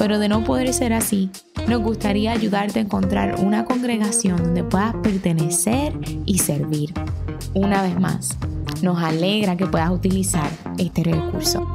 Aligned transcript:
pero 0.00 0.18
de 0.18 0.30
no 0.30 0.42
poder 0.44 0.72
ser 0.72 0.94
así, 0.94 1.28
nos 1.68 1.82
gustaría 1.82 2.32
ayudarte 2.32 2.78
a 2.78 2.82
encontrar 2.82 3.34
una 3.38 3.66
congregación 3.66 4.38
donde 4.38 4.64
puedas 4.64 4.94
pertenecer 5.02 5.92
y 6.24 6.38
servir. 6.38 6.94
Una 7.52 7.82
vez 7.82 8.00
más, 8.00 8.38
nos 8.80 8.98
alegra 9.02 9.58
que 9.58 9.66
puedas 9.66 9.90
utilizar 9.90 10.48
este 10.78 11.04
recurso. 11.04 11.66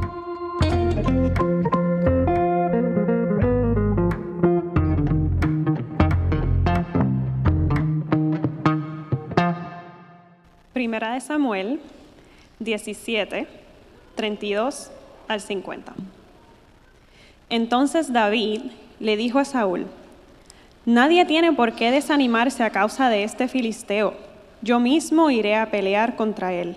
Primera 10.74 11.14
de 11.14 11.22
Samuel 11.22 11.80
17, 12.60 13.48
32 14.16 14.90
al 15.28 15.42
50. 15.42 15.94
Entonces 17.50 18.12
David 18.12 18.62
le 19.00 19.18
dijo 19.18 19.40
a 19.40 19.46
Saúl, 19.46 19.88
Nadie 20.86 21.26
tiene 21.26 21.52
por 21.52 21.74
qué 21.74 21.90
desanimarse 21.90 22.64
a 22.64 22.70
causa 22.70 23.10
de 23.10 23.24
este 23.24 23.48
filisteo. 23.48 24.14
Yo 24.62 24.80
mismo 24.80 25.32
iré 25.32 25.56
a 25.56 25.72
pelear 25.72 26.16
contra 26.16 26.54
él. 26.54 26.76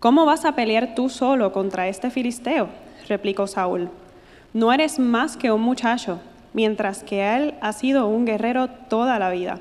¿Cómo 0.00 0.24
vas 0.24 0.44
a 0.44 0.56
pelear 0.56 0.94
tú 0.94 1.08
solo 1.08 1.52
contra 1.52 1.88
este 1.88 2.10
filisteo? 2.10 2.68
replicó 3.08 3.46
Saúl. 3.46 3.90
No 4.52 4.72
eres 4.72 4.98
más 4.98 5.36
que 5.36 5.52
un 5.52 5.60
muchacho, 5.60 6.20
mientras 6.52 7.02
que 7.02 7.34
él 7.36 7.54
ha 7.60 7.72
sido 7.72 8.08
un 8.08 8.24
guerrero 8.24 8.68
toda 8.68 9.18
la 9.18 9.30
vida. 9.30 9.60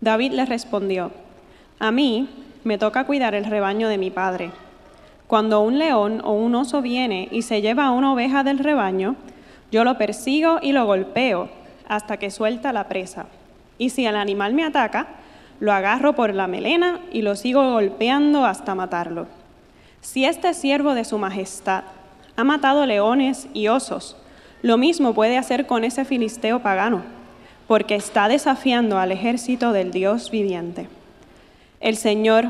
David 0.00 0.32
le 0.32 0.44
respondió, 0.44 1.12
A 1.78 1.90
mí 1.90 2.28
me 2.64 2.78
toca 2.78 3.06
cuidar 3.06 3.34
el 3.34 3.44
rebaño 3.44 3.88
de 3.88 3.98
mi 3.98 4.10
padre. 4.10 4.50
Cuando 5.26 5.60
un 5.60 5.78
león 5.78 6.20
o 6.24 6.32
un 6.32 6.54
oso 6.54 6.82
viene 6.82 7.28
y 7.32 7.42
se 7.42 7.60
lleva 7.60 7.86
a 7.86 7.90
una 7.90 8.12
oveja 8.12 8.44
del 8.44 8.58
rebaño, 8.58 9.16
yo 9.72 9.82
lo 9.82 9.98
persigo 9.98 10.58
y 10.62 10.72
lo 10.72 10.86
golpeo 10.86 11.48
hasta 11.88 12.16
que 12.16 12.30
suelta 12.30 12.72
la 12.72 12.88
presa. 12.88 13.26
Y 13.78 13.90
si 13.90 14.06
el 14.06 14.16
animal 14.16 14.54
me 14.54 14.64
ataca, 14.64 15.08
lo 15.58 15.72
agarro 15.72 16.14
por 16.14 16.34
la 16.34 16.46
melena 16.46 17.00
y 17.12 17.22
lo 17.22 17.34
sigo 17.34 17.72
golpeando 17.72 18.44
hasta 18.44 18.74
matarlo. 18.74 19.26
Si 20.00 20.24
este 20.24 20.54
siervo 20.54 20.94
de 20.94 21.04
su 21.04 21.18
majestad 21.18 21.84
ha 22.36 22.44
matado 22.44 22.86
leones 22.86 23.48
y 23.52 23.68
osos, 23.68 24.16
lo 24.62 24.76
mismo 24.76 25.14
puede 25.14 25.38
hacer 25.38 25.66
con 25.66 25.84
ese 25.84 26.04
filisteo 26.04 26.60
pagano, 26.60 27.02
porque 27.66 27.96
está 27.96 28.28
desafiando 28.28 28.98
al 28.98 29.10
ejército 29.10 29.72
del 29.72 29.90
Dios 29.90 30.30
viviente. 30.30 30.88
El 31.80 31.96
Señor, 31.96 32.46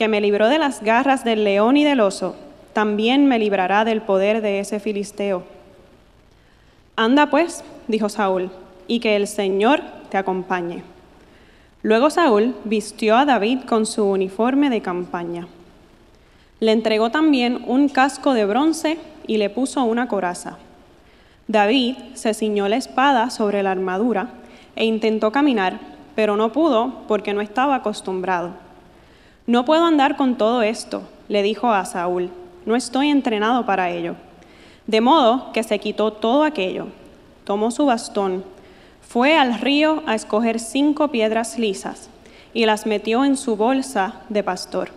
que 0.00 0.08
me 0.08 0.22
libró 0.22 0.48
de 0.48 0.58
las 0.58 0.82
garras 0.82 1.24
del 1.24 1.44
león 1.44 1.76
y 1.76 1.84
del 1.84 2.00
oso, 2.00 2.34
también 2.72 3.26
me 3.26 3.38
librará 3.38 3.84
del 3.84 4.00
poder 4.00 4.40
de 4.40 4.58
ese 4.58 4.80
filisteo. 4.80 5.42
Anda 6.96 7.28
pues, 7.28 7.62
dijo 7.86 8.08
Saúl, 8.08 8.50
y 8.86 9.00
que 9.00 9.14
el 9.14 9.26
Señor 9.26 9.82
te 10.08 10.16
acompañe. 10.16 10.84
Luego 11.82 12.08
Saúl 12.08 12.56
vistió 12.64 13.14
a 13.18 13.26
David 13.26 13.64
con 13.68 13.84
su 13.84 14.06
uniforme 14.06 14.70
de 14.70 14.80
campaña. 14.80 15.48
Le 16.60 16.72
entregó 16.72 17.10
también 17.10 17.62
un 17.66 17.90
casco 17.90 18.32
de 18.32 18.46
bronce 18.46 18.96
y 19.26 19.36
le 19.36 19.50
puso 19.50 19.84
una 19.84 20.08
coraza. 20.08 20.56
David 21.46 21.96
se 22.14 22.32
ciñó 22.32 22.68
la 22.68 22.76
espada 22.76 23.28
sobre 23.28 23.62
la 23.62 23.72
armadura 23.72 24.30
e 24.76 24.86
intentó 24.86 25.30
caminar, 25.30 25.78
pero 26.14 26.38
no 26.38 26.52
pudo 26.52 27.02
porque 27.06 27.34
no 27.34 27.42
estaba 27.42 27.74
acostumbrado. 27.74 28.69
No 29.50 29.64
puedo 29.64 29.84
andar 29.84 30.16
con 30.16 30.36
todo 30.36 30.62
esto, 30.62 31.02
le 31.26 31.42
dijo 31.42 31.72
a 31.72 31.84
Saúl, 31.84 32.30
no 32.66 32.76
estoy 32.76 33.08
entrenado 33.08 33.66
para 33.66 33.90
ello. 33.90 34.14
De 34.86 35.00
modo 35.00 35.50
que 35.52 35.64
se 35.64 35.80
quitó 35.80 36.12
todo 36.12 36.44
aquello, 36.44 36.86
tomó 37.42 37.72
su 37.72 37.84
bastón, 37.84 38.44
fue 39.00 39.36
al 39.36 39.58
río 39.58 40.04
a 40.06 40.14
escoger 40.14 40.60
cinco 40.60 41.08
piedras 41.08 41.58
lisas 41.58 42.10
y 42.54 42.64
las 42.64 42.86
metió 42.86 43.24
en 43.24 43.36
su 43.36 43.56
bolsa 43.56 44.20
de 44.28 44.44
pastor. 44.44 44.90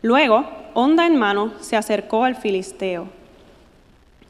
Luego 0.00 0.46
honda 0.72 1.06
en 1.06 1.16
mano, 1.16 1.52
se 1.60 1.76
acercó 1.76 2.24
al 2.24 2.34
filisteo. 2.34 3.08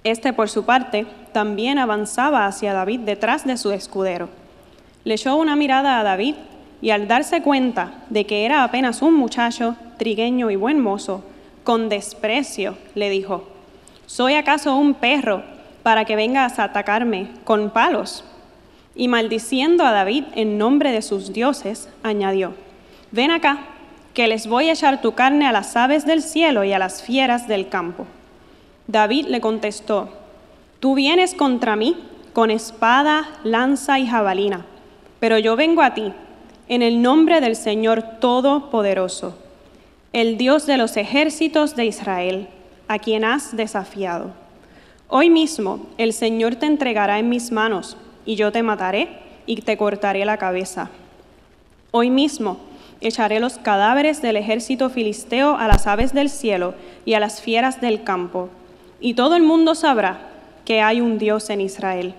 Este, 0.03 0.33
por 0.33 0.49
su 0.49 0.65
parte, 0.65 1.07
también 1.33 1.79
avanzaba 1.79 2.47
hacia 2.47 2.73
David 2.73 3.03
detrás 3.03 3.47
de 3.47 3.57
su 3.57 3.71
escudero. 3.71 4.29
Le 5.05 5.15
echó 5.15 5.37
una 5.37 5.55
mirada 5.55 6.01
a 6.01 6.03
David 6.03 6.35
y 6.81 6.91
al 6.91 7.09
darse 7.09 7.43
cuenta 7.43 8.05
de 8.11 8.27
que 8.27 8.45
era 8.45 8.63
apenas 8.63 9.03
un 9.03 9.15
muchacho, 9.15 9.77
trigueño 9.99 10.51
y 10.51 10.57
buen 10.57 10.81
mozo, 10.81 11.25
con 11.65 11.89
desprecio 11.89 12.77
le 12.95 13.11
dijo, 13.11 13.45
¿soy 14.07 14.35
acaso 14.35 14.77
un 14.77 14.95
perro 14.95 15.43
para 15.83 16.05
que 16.05 16.17
vengas 16.17 16.59
a 16.59 16.65
atacarme 16.65 17.29
con 17.45 17.71
palos? 17.71 18.25
Y 18.95 19.09
maldiciendo 19.09 19.85
a 19.85 19.93
David 19.93 20.25
en 20.35 20.59
nombre 20.59 20.93
de 20.93 21.03
sus 21.03 21.33
dioses, 21.33 21.89
añadió, 22.03 22.55
ven 23.11 23.31
acá 23.31 23.59
que 24.15 24.29
les 24.29 24.47
voy 24.47 24.69
a 24.69 24.73
echar 24.73 25.03
tu 25.03 25.13
carne 25.13 25.47
a 25.47 25.53
las 25.53 25.77
aves 25.77 26.07
del 26.07 26.23
cielo 26.23 26.65
y 26.65 26.73
a 26.73 26.79
las 26.79 27.03
fieras 27.03 27.49
del 27.49 27.69
campo. 27.69 28.07
David 28.87 29.27
le 29.27 29.41
contestó, 29.41 30.09
tú 30.81 30.95
vienes 30.95 31.35
contra 31.35 31.77
mí 31.77 31.97
con 32.33 32.51
espada, 32.51 33.29
lanza 33.45 33.99
y 33.99 34.07
jabalina, 34.07 34.65
pero 35.21 35.39
yo 35.39 35.57
vengo 35.57 35.83
a 35.83 35.95
ti 35.95 36.13
en 36.69 36.83
el 36.83 37.01
nombre 37.01 37.41
del 37.41 37.55
Señor 37.55 38.03
Todopoderoso, 38.21 39.37
el 40.13 40.37
Dios 40.37 40.67
de 40.67 40.77
los 40.77 40.97
ejércitos 40.97 41.77
de 41.77 41.87
Israel, 41.87 42.49
a 42.89 42.99
quien 42.99 43.25
has 43.25 43.57
desafiado. 43.57 44.33
Hoy 45.09 45.31
mismo 45.31 45.87
el 45.99 46.13
Señor 46.13 46.57
te 46.57 46.67
entregará 46.67 47.19
en 47.19 47.29
mis 47.29 47.53
manos, 47.53 47.97
y 48.25 48.35
yo 48.35 48.51
te 48.51 48.63
mataré 48.65 49.09
y 49.47 49.57
te 49.63 49.77
cortaré 49.77 50.25
la 50.25 50.37
cabeza. 50.37 50.91
Hoy 51.93 52.11
mismo 52.11 52.59
echaré 53.01 53.39
los 53.39 53.59
cadáveres 53.59 54.21
del 54.21 54.37
ejército 54.37 54.91
filisteo 54.91 55.57
a 55.57 55.69
las 55.69 55.87
aves 55.87 56.13
del 56.13 56.29
cielo 56.29 56.75
y 57.05 57.15
a 57.15 57.21
las 57.21 57.41
fieras 57.41 57.81
del 57.81 58.03
campo, 58.03 58.49
y 59.01 59.15
todo 59.15 59.37
el 59.37 59.43
mundo 59.43 59.77
sabrá 59.77 60.19
que 60.65 60.81
hay 60.81 61.01
un 61.01 61.19
Dios 61.19 61.49
en 61.51 61.61
Israel. 61.61 62.15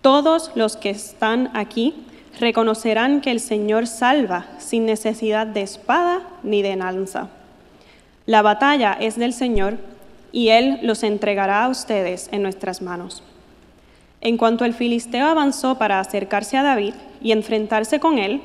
Todos 0.00 0.50
los 0.56 0.76
que 0.76 0.90
están 0.90 1.50
aquí 1.54 1.94
reconocerán 2.40 3.20
que 3.20 3.30
el 3.30 3.40
Señor 3.40 3.86
salva 3.86 4.46
sin 4.58 4.86
necesidad 4.86 5.46
de 5.46 5.62
espada 5.62 6.22
ni 6.42 6.62
de 6.62 6.76
lanza. 6.76 7.28
La 8.26 8.42
batalla 8.42 8.96
es 9.00 9.16
del 9.16 9.32
Señor 9.32 9.78
y 10.32 10.48
Él 10.48 10.78
los 10.82 11.02
entregará 11.02 11.64
a 11.64 11.68
ustedes 11.68 12.28
en 12.32 12.42
nuestras 12.42 12.82
manos. 12.82 13.22
En 14.20 14.36
cuanto 14.36 14.64
el 14.64 14.74
filisteo 14.74 15.26
avanzó 15.26 15.78
para 15.78 16.00
acercarse 16.00 16.56
a 16.56 16.62
David 16.62 16.94
y 17.22 17.32
enfrentarse 17.32 18.00
con 18.00 18.18
él, 18.18 18.42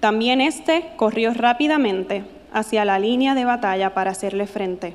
también 0.00 0.40
éste 0.40 0.84
corrió 0.96 1.32
rápidamente 1.32 2.24
hacia 2.52 2.84
la 2.84 2.98
línea 2.98 3.34
de 3.34 3.46
batalla 3.46 3.94
para 3.94 4.10
hacerle 4.10 4.46
frente. 4.46 4.94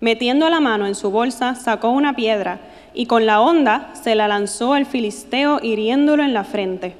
Metiendo 0.00 0.48
la 0.48 0.60
mano 0.60 0.86
en 0.86 0.94
su 0.94 1.10
bolsa, 1.10 1.54
sacó 1.54 1.90
una 1.90 2.16
piedra 2.16 2.60
y 2.94 3.06
con 3.06 3.26
la 3.26 3.40
honda 3.40 3.90
se 3.92 4.14
la 4.14 4.26
lanzó 4.26 4.72
al 4.72 4.86
filisteo 4.86 5.60
hiriéndolo 5.62 6.24
en 6.24 6.32
la 6.32 6.44
frente. 6.44 6.96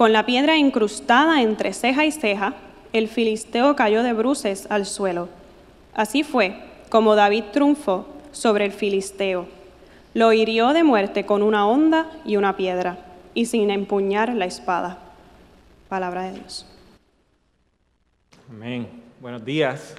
Con 0.00 0.14
la 0.14 0.24
piedra 0.24 0.56
incrustada 0.56 1.42
entre 1.42 1.74
ceja 1.74 2.06
y 2.06 2.10
ceja, 2.10 2.54
el 2.94 3.06
filisteo 3.06 3.76
cayó 3.76 4.02
de 4.02 4.14
bruces 4.14 4.66
al 4.70 4.86
suelo. 4.86 5.28
Así 5.92 6.22
fue 6.22 6.56
como 6.88 7.16
David 7.16 7.44
triunfó 7.52 8.06
sobre 8.32 8.64
el 8.64 8.72
filisteo. 8.72 9.46
Lo 10.14 10.32
hirió 10.32 10.72
de 10.72 10.84
muerte 10.84 11.26
con 11.26 11.42
una 11.42 11.66
honda 11.66 12.10
y 12.24 12.38
una 12.38 12.56
piedra, 12.56 12.96
y 13.34 13.44
sin 13.44 13.70
empuñar 13.70 14.32
la 14.32 14.46
espada. 14.46 14.96
Palabra 15.90 16.22
de 16.22 16.38
Dios. 16.38 16.66
Amén. 18.48 18.88
Buenos 19.20 19.44
días. 19.44 19.96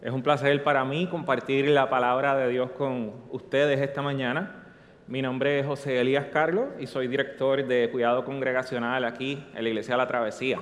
Es 0.00 0.12
un 0.12 0.22
placer 0.22 0.62
para 0.62 0.84
mí 0.84 1.08
compartir 1.08 1.70
la 1.70 1.90
palabra 1.90 2.36
de 2.36 2.50
Dios 2.50 2.70
con 2.70 3.12
ustedes 3.32 3.80
esta 3.80 4.00
mañana. 4.00 4.63
Mi 5.06 5.20
nombre 5.20 5.60
es 5.60 5.66
José 5.66 6.00
Elías 6.00 6.28
Carlos 6.32 6.68
y 6.78 6.86
soy 6.86 7.08
director 7.08 7.66
de 7.66 7.90
cuidado 7.90 8.24
congregacional 8.24 9.04
aquí 9.04 9.44
en 9.54 9.62
la 9.62 9.68
Iglesia 9.68 9.94
de 9.94 9.98
la 9.98 10.06
Travesía. 10.06 10.60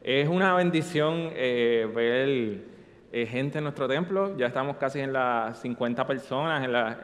Es 0.00 0.28
una 0.28 0.54
bendición 0.54 1.30
eh, 1.32 1.90
ver 1.92 2.62
eh, 3.10 3.26
gente 3.26 3.58
en 3.58 3.64
nuestro 3.64 3.88
templo. 3.88 4.36
Ya 4.38 4.46
estamos 4.46 4.76
casi 4.76 5.00
en 5.00 5.12
las 5.12 5.60
50 5.60 6.06
personas 6.06 6.98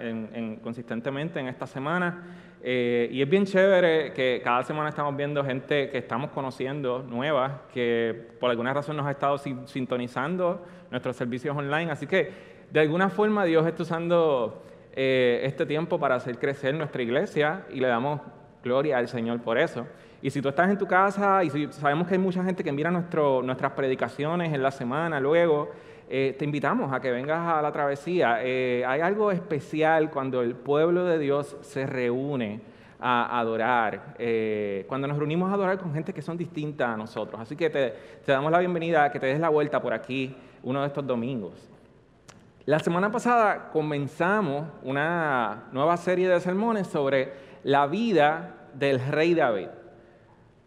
consistentemente 0.63 1.41
en 1.41 1.49
esta 1.49 1.67
semana. 1.67 2.37
Eh, 2.63 3.09
y 3.11 3.21
es 3.21 3.29
bien 3.29 3.47
chévere 3.47 4.13
que 4.13 4.41
cada 4.45 4.63
semana 4.63 4.91
estamos 4.91 5.17
viendo 5.17 5.45
gente 5.45 5.91
que 5.91 5.99
estamos 5.99 6.31
conociendo, 6.31 7.03
nueva, 7.03 7.63
que 7.75 8.29
por 8.39 8.49
alguna 8.49 8.73
razón 8.73 8.97
nos 8.97 9.07
ha 9.07 9.11
estado 9.11 9.39
sintonizando 9.39 10.65
nuestros 10.89 11.17
servicios 11.17 11.57
online. 11.57 11.91
Así 11.91 12.07
que 12.07 12.31
de 12.71 12.79
alguna 12.79 13.09
forma 13.09 13.45
Dios 13.45 13.67
está 13.67 13.83
usando 13.83 14.63
eh, 14.93 15.41
este 15.45 15.67
tiempo 15.67 15.99
para 15.99 16.17
hacer 16.17 16.39
crecer 16.39 16.75
nuestra 16.75 17.03
iglesia 17.03 17.65
y 17.71 17.81
le 17.81 17.89
damos 17.89 18.21
gloria 18.63 18.99
al 18.99 19.09
Señor 19.09 19.41
por 19.41 19.59
eso. 19.59 19.87
Y 20.23 20.31
si 20.31 20.43
tú 20.43 20.49
estás 20.49 20.69
en 20.69 20.77
tu 20.77 20.87
casa 20.87 21.45
y 21.45 21.51
si 21.51 21.73
sabemos 21.73 22.09
que 22.09 22.15
hay 22.15 22.21
mucha 22.21 22.45
gente 22.45 22.65
que 22.65 22.73
mira 22.73 22.91
nuestras 22.91 23.73
predicaciones 23.73 24.53
en 24.53 24.63
la 24.63 24.71
semana 24.71 25.21
luego, 25.21 25.71
eh, 26.09 26.35
te 26.39 26.45
invitamos 26.45 26.93
a 26.93 27.01
que 27.01 27.11
vengas 27.11 27.47
a 27.47 27.63
la 27.63 27.73
travesía. 27.73 28.41
Eh, 28.43 28.85
hay 28.87 29.01
algo 29.01 29.31
especial 29.31 30.11
cuando 30.11 30.43
el 30.43 30.55
pueblo 30.55 31.05
de 31.05 31.19
Dios 31.19 31.57
se 31.63 31.87
reúne 31.87 32.61
a 33.03 33.41
adorar, 33.41 34.15
cuando 34.87 35.09
nos 35.09 35.17
reunimos 35.17 35.51
a 35.51 35.55
adorar 35.55 35.79
con 35.79 35.95
gente 35.95 36.13
que 36.13 36.21
son 36.21 36.37
distintas 36.37 36.91
a 36.91 36.97
nosotros. 36.99 37.41
Así 37.41 37.57
que 37.57 37.71
te, 37.71 37.95
te 38.27 38.33
damos 38.33 38.53
la 38.53 38.59
bienvenida 38.59 39.11
que 39.11 39.19
te 39.19 39.27
des 39.27 39.41
la 39.41 39.49
vuelta 39.49 39.81
por 39.81 39.95
aquí 39.95 40.37
uno 40.63 40.83
de 40.83 40.89
estos 40.89 41.07
domingos. 41.07 41.70
La 42.71 42.79
semana 42.79 43.11
pasada 43.11 43.71
comenzamos 43.73 44.65
una 44.85 45.65
nueva 45.73 45.97
serie 45.97 46.29
de 46.29 46.39
sermones 46.39 46.87
sobre 46.87 47.33
la 47.65 47.89
vida 47.89 48.69
del 48.75 49.05
rey 49.05 49.35
David. 49.35 49.67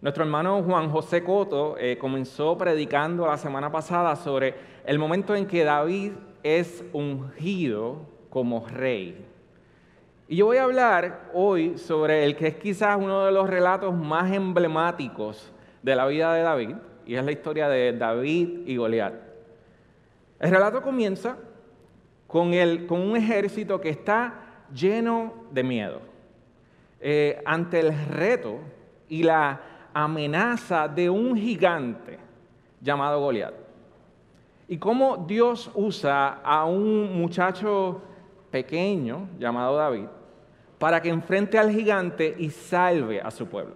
Nuestro 0.02 0.26
hermano 0.26 0.62
Juan 0.64 0.90
José 0.90 1.24
Coto 1.24 1.78
eh, 1.78 1.98
comenzó 1.98 2.58
predicando 2.58 3.26
la 3.26 3.38
semana 3.38 3.72
pasada 3.72 4.18
sobre 4.18 4.54
el 4.86 5.00
momento 5.00 5.34
en 5.34 5.48
que 5.48 5.64
David 5.64 6.12
es 6.44 6.84
ungido 6.92 8.02
como 8.30 8.68
rey. 8.68 9.26
Y 10.28 10.36
yo 10.36 10.48
voy 10.48 10.58
a 10.58 10.64
hablar 10.64 11.30
hoy 11.34 11.78
sobre 11.78 12.26
el 12.26 12.36
que 12.36 12.48
es 12.48 12.56
quizás 12.56 12.98
uno 12.98 13.24
de 13.24 13.32
los 13.32 13.50
relatos 13.50 13.96
más 13.96 14.30
emblemáticos 14.30 15.54
de 15.82 15.96
la 15.96 16.06
vida 16.08 16.34
de 16.34 16.42
David, 16.42 16.76
y 17.06 17.16
es 17.16 17.24
la 17.24 17.32
historia 17.32 17.70
de 17.70 17.94
David 17.94 18.68
y 18.68 18.76
Goliat. 18.76 19.14
El 20.42 20.52
relato 20.52 20.82
comienza 20.82 21.38
con, 22.34 22.52
con 22.88 23.00
un 23.00 23.16
ejército 23.16 23.80
que 23.80 23.90
está 23.90 24.34
lleno 24.74 25.46
de 25.52 25.62
miedo. 25.62 26.02
Eh, 27.00 27.40
ante 27.46 27.80
el 27.80 28.08
reto 28.08 28.58
y 29.08 29.22
la 29.22 29.62
amenaza 29.94 30.88
de 30.88 31.12
un 31.12 31.38
gigante 31.38 32.18
llamado 32.82 33.20
Goliat. 33.20 33.54
Y 34.68 34.80
cómo 34.80 35.24
Dios 35.28 35.70
usa 35.76 36.40
a 36.44 36.66
un 36.66 37.16
muchacho 37.22 38.02
pequeño 38.50 39.30
llamado 39.38 39.76
David 39.76 40.08
para 40.80 41.00
que 41.04 41.10
enfrente 41.10 41.60
al 41.60 41.70
gigante 41.70 42.34
y 42.36 42.50
salve 42.50 43.22
a 43.22 43.30
su 43.30 43.46
pueblo. 43.46 43.76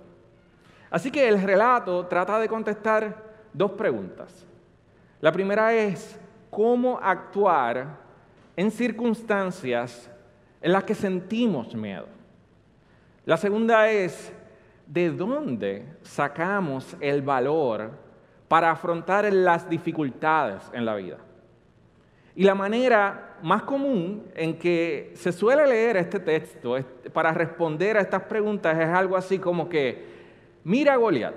Así 0.89 1.11
que 1.11 1.27
el 1.27 1.43
relato 1.43 2.07
trata 2.07 2.39
de 2.39 2.49
contestar 2.49 3.23
dos 3.53 3.73
preguntas. 3.73 4.47
La 5.21 5.31
primera 5.31 5.75
es 5.75 6.19
cómo 6.49 6.97
actuar 6.99 8.06
en 8.57 8.71
circunstancias 8.71 10.09
en 10.59 10.73
las 10.73 10.83
que 10.83 10.95
sentimos 10.95 11.73
miedo. 11.75 12.07
La 13.23 13.37
segunda 13.37 13.89
es 13.89 14.33
¿de 14.87 15.11
dónde 15.11 15.85
sacamos 16.01 16.97
el 16.99 17.21
valor 17.21 17.91
para 18.47 18.71
afrontar 18.71 19.31
las 19.31 19.69
dificultades 19.69 20.63
en 20.73 20.85
la 20.85 20.95
vida? 20.95 21.17
Y 22.35 22.43
la 22.43 22.55
manera 22.55 23.37
más 23.41 23.63
común 23.63 24.25
en 24.35 24.57
que 24.57 25.11
se 25.15 25.31
suele 25.31 25.67
leer 25.67 25.97
este 25.97 26.19
texto 26.19 26.77
para 27.13 27.31
responder 27.31 27.97
a 27.97 28.01
estas 28.01 28.23
preguntas 28.23 28.77
es 28.79 28.87
algo 28.87 29.15
así 29.15 29.37
como 29.37 29.69
que, 29.69 30.05
mira 30.63 30.93
a 30.93 30.97
Goliat. 30.97 31.35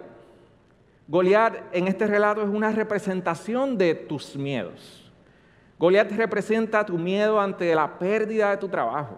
Goliat 1.08 1.56
en 1.73 1.88
este 1.88 2.06
relato 2.06 2.43
es 2.43 2.49
una 2.49 2.70
representación 2.70 3.76
de 3.76 3.94
tus 3.94 4.37
miedos. 4.37 5.10
Goliat 5.81 6.12
representa 6.12 6.85
tu 6.85 6.99
miedo 6.99 7.41
ante 7.41 7.75
la 7.75 7.99
pérdida 7.99 8.50
de 8.50 8.59
tu 8.59 8.69
trabajo. 8.69 9.17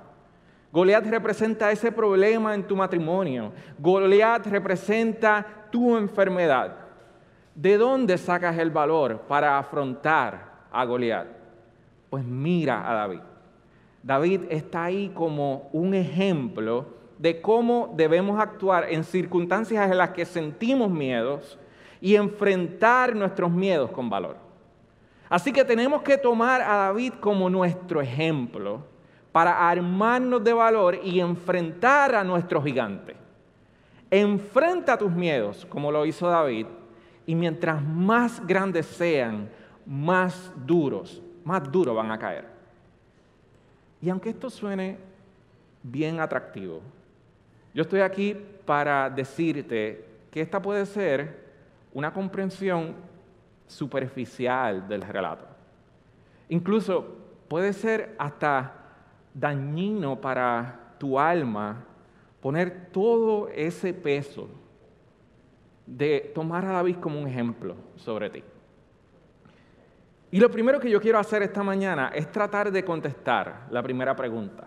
Goliat 0.70 1.05
representa 1.06 1.73
ese 1.73 1.91
problema 1.91 2.55
en 2.55 2.62
tu 2.62 2.76
matrimonio. 2.76 3.50
Goliat 3.81 4.47
representa 4.47 5.44
tu 5.73 5.97
enfermedad. 5.97 6.76
¿De 7.53 7.76
dónde 7.76 8.17
sacas 8.17 8.56
el 8.59 8.70
valor 8.70 9.23
para 9.23 9.59
afrontar 9.59 10.69
a 10.70 10.85
Goliat? 10.85 11.26
Pues 12.09 12.25
mira 12.25 12.88
a 12.88 12.94
David. 12.94 13.20
David 14.00 14.43
está 14.49 14.85
ahí 14.85 15.11
como 15.12 15.69
un 15.73 15.94
ejemplo 15.94 16.87
de 17.19 17.41
cómo 17.41 17.93
debemos 17.97 18.41
actuar 18.41 18.87
en 18.88 19.03
circunstancias 19.03 19.91
en 19.91 19.99
las 19.99 20.11
que 20.11 20.25
sentimos 20.25 20.93
miedos 20.93 21.58
y 22.00 22.15
enfrentar 22.15 23.17
nuestros 23.17 23.50
miedos 23.50 23.91
con 23.91 24.08
valor. 24.08 24.51
Así 25.32 25.50
que 25.50 25.64
tenemos 25.64 26.02
que 26.02 26.19
tomar 26.19 26.61
a 26.61 26.76
David 26.76 27.14
como 27.19 27.49
nuestro 27.49 28.02
ejemplo 28.02 28.84
para 29.32 29.67
armarnos 29.67 30.44
de 30.44 30.52
valor 30.52 31.00
y 31.02 31.20
enfrentar 31.20 32.14
a 32.14 32.23
nuestro 32.23 32.62
gigante. 32.62 33.17
Enfrenta 34.11 34.99
tus 34.99 35.11
miedos, 35.11 35.64
como 35.64 35.90
lo 35.90 36.05
hizo 36.05 36.29
David, 36.29 36.67
y 37.25 37.34
mientras 37.34 37.82
más 37.82 38.46
grandes 38.46 38.84
sean, 38.84 39.49
más 39.87 40.52
duros, 40.67 41.23
más 41.44 41.73
duros 41.73 41.96
van 41.96 42.11
a 42.11 42.19
caer. 42.19 42.44
Y 44.02 44.11
aunque 44.11 44.29
esto 44.29 44.50
suene 44.50 44.99
bien 45.82 46.20
atractivo, 46.20 46.82
yo 47.73 47.84
estoy 47.84 48.00
aquí 48.00 48.37
para 48.67 49.08
decirte 49.08 50.05
que 50.31 50.43
esta 50.43 50.61
puede 50.61 50.84
ser 50.84 51.43
una 51.94 52.12
comprensión 52.12 53.11
superficial 53.67 54.87
del 54.88 55.03
relato. 55.03 55.47
Incluso 56.49 57.17
puede 57.49 57.73
ser 57.73 58.14
hasta 58.19 58.75
dañino 59.35 60.20
para 60.20 60.94
tu 60.99 61.19
alma 61.19 61.85
poner 62.41 62.88
todo 62.93 63.49
ese 63.49 63.94
peso 63.94 64.49
de 65.87 66.32
tomar 66.35 66.64
a 66.64 66.73
David 66.73 66.97
como 66.97 67.20
un 67.20 67.26
ejemplo 67.26 67.76
sobre 67.97 68.31
ti. 68.31 68.43
Y 70.31 70.41
lo 70.41 70.50
primero 70.50 70.81
que 70.81 70.91
yo 70.91 71.00
quiero 71.00 71.19
hacer 71.19 71.43
esta 71.43 71.62
mañana 71.62 72.11
es 72.15 72.31
tratar 72.32 72.72
de 72.72 72.84
contestar 72.84 73.67
la 73.70 73.82
primera 73.82 74.17
pregunta. 74.17 74.67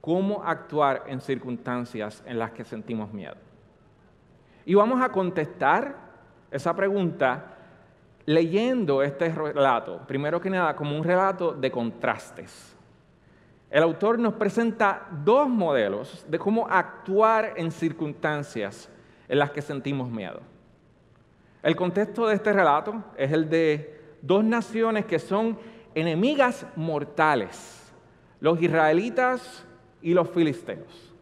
¿Cómo 0.00 0.42
actuar 0.42 1.04
en 1.06 1.20
circunstancias 1.20 2.22
en 2.26 2.38
las 2.38 2.52
que 2.52 2.64
sentimos 2.64 3.12
miedo? 3.12 3.36
Y 4.64 4.74
vamos 4.74 5.02
a 5.02 5.10
contestar 5.10 5.96
esa 6.50 6.74
pregunta 6.74 7.58
leyendo 8.32 9.02
este 9.02 9.28
relato, 9.28 10.00
primero 10.06 10.40
que 10.40 10.50
nada, 10.50 10.76
como 10.76 10.96
un 10.96 11.04
relato 11.04 11.52
de 11.52 11.70
contrastes 11.70 12.76
el 13.70 13.84
autor 13.84 14.18
nos 14.18 14.34
presenta 14.34 15.06
dos 15.24 15.48
modelos 15.48 16.26
de 16.28 16.40
cómo 16.40 16.66
actuar 16.68 17.54
en 17.56 17.70
circunstancias 17.70 18.90
en 19.28 19.38
las 19.38 19.52
que 19.52 19.62
sentimos 19.62 20.10
miedo. 20.10 20.40
El 21.62 21.76
contexto 21.76 22.26
de 22.26 22.34
este 22.34 22.52
relato 22.52 23.04
es 23.16 23.30
el 23.30 23.48
de 23.48 24.00
dos 24.22 24.42
naciones 24.42 25.04
que 25.04 25.20
son 25.20 25.56
enemigas 25.94 26.66
mortales, 26.74 27.92
los 28.40 28.60
israelitas 28.60 29.64
y 30.02 30.14
los 30.14 30.28
filisteos. 30.30 31.14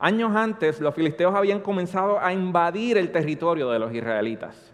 Años 0.00 0.34
antes, 0.34 0.80
los 0.80 0.94
filisteos 0.94 1.36
habían 1.36 1.60
comenzado 1.60 2.18
a 2.18 2.32
invadir 2.32 2.98
el 2.98 3.12
territorio 3.12 3.70
de 3.70 3.78
los 3.78 3.94
israelitas. 3.94 4.72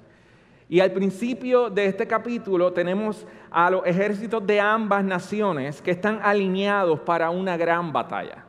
Y 0.68 0.80
al 0.80 0.92
principio 0.92 1.70
de 1.70 1.86
este 1.86 2.06
capítulo 2.06 2.72
tenemos 2.72 3.24
a 3.50 3.70
los 3.70 3.86
ejércitos 3.86 4.44
de 4.44 4.60
ambas 4.60 5.04
naciones 5.04 5.80
que 5.80 5.92
están 5.92 6.18
alineados 6.22 7.00
para 7.00 7.30
una 7.30 7.56
gran 7.56 7.92
batalla. 7.92 8.44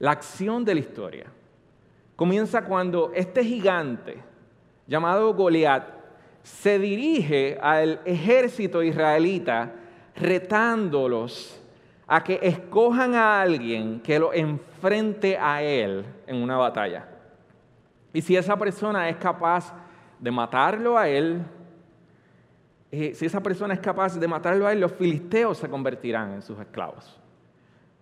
La 0.00 0.10
acción 0.12 0.64
de 0.64 0.74
la 0.74 0.80
historia 0.80 1.26
comienza 2.16 2.64
cuando 2.64 3.12
este 3.14 3.44
gigante 3.44 4.18
llamado 4.86 5.32
Goliat 5.32 5.84
se 6.42 6.78
dirige 6.78 7.58
al 7.62 8.00
ejército 8.04 8.82
israelita 8.82 9.72
retándolos 10.16 11.60
a 12.06 12.24
que 12.24 12.40
escojan 12.42 13.14
a 13.14 13.40
alguien 13.40 14.00
que 14.00 14.18
lo 14.18 14.32
enfrente 14.32 15.38
a 15.38 15.62
él 15.62 16.04
en 16.26 16.36
una 16.42 16.56
batalla. 16.56 17.06
Y 18.12 18.20
si 18.20 18.36
esa 18.36 18.56
persona 18.58 19.08
es 19.08 19.16
capaz 19.16 19.72
de 20.20 20.30
matarlo 20.30 20.98
a 20.98 21.08
él, 21.08 21.42
eh, 22.90 23.14
si 23.14 23.26
esa 23.26 23.42
persona 23.42 23.74
es 23.74 23.80
capaz 23.80 24.18
de 24.18 24.28
matarlo 24.28 24.66
a 24.66 24.72
él, 24.72 24.80
los 24.80 24.92
filisteos 24.92 25.58
se 25.58 25.68
convertirán 25.68 26.32
en 26.32 26.42
sus 26.42 26.58
esclavos. 26.58 27.18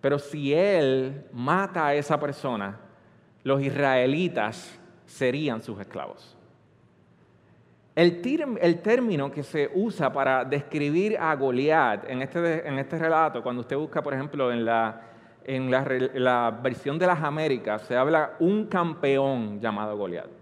Pero 0.01 0.17
si 0.17 0.53
él 0.53 1.25
mata 1.31 1.87
a 1.87 1.95
esa 1.95 2.19
persona, 2.19 2.77
los 3.43 3.61
israelitas 3.61 4.79
serían 5.05 5.61
sus 5.61 5.79
esclavos. 5.79 6.35
El, 7.95 8.21
término 8.81 9.29
que 9.29 9.43
se 9.43 9.69
usa 9.73 10.11
para 10.13 10.45
describir 10.45 11.17
a 11.17 11.35
Goliat 11.35 12.09
en 12.09 12.21
este, 12.21 12.79
este 12.79 12.97
relato, 12.97 13.43
cuando 13.43 13.61
usted 13.61 13.75
busca, 13.75 14.01
por 14.01 14.13
ejemplo, 14.13 14.51
en 14.53 14.63
la 14.63 15.09
en 15.49 15.71
la, 16.23 16.51
versión 16.61 16.99
de 16.99 17.07
las 17.07 17.23
Américas 17.23 17.81
se 17.83 17.95
habla 17.95 18.35
un 18.39 18.67
campeón 18.67 19.59
llamado 19.59 19.97
Goliat. 19.97 20.38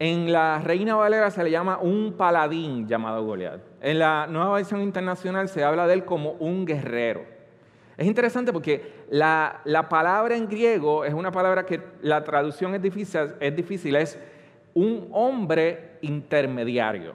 En 0.00 0.32
la 0.32 0.60
Reina 0.60 0.94
Valera 0.94 1.28
se 1.30 1.42
le 1.42 1.50
llama 1.50 1.78
un 1.78 2.12
paladín 2.12 2.86
llamado 2.86 3.24
Goliat. 3.24 3.60
En 3.80 3.98
la 3.98 4.28
nueva 4.28 4.54
versión 4.54 4.80
internacional 4.80 5.48
se 5.48 5.64
habla 5.64 5.88
de 5.88 5.94
él 5.94 6.04
como 6.04 6.32
un 6.32 6.64
guerrero. 6.64 7.24
Es 7.96 8.06
interesante 8.06 8.52
porque 8.52 8.92
la, 9.10 9.60
palabra 9.90 10.36
en 10.36 10.48
griego 10.48 11.04
es 11.04 11.12
una 11.12 11.32
palabra 11.32 11.66
que 11.66 11.82
la 12.00 12.22
traducción 12.22 12.76
es 12.76 12.82
difícil, 12.82 13.32
es, 13.40 13.56
difícil, 13.56 13.96
es 13.96 14.16
un 14.72 15.08
hombre 15.10 15.98
intermediario. 16.02 17.14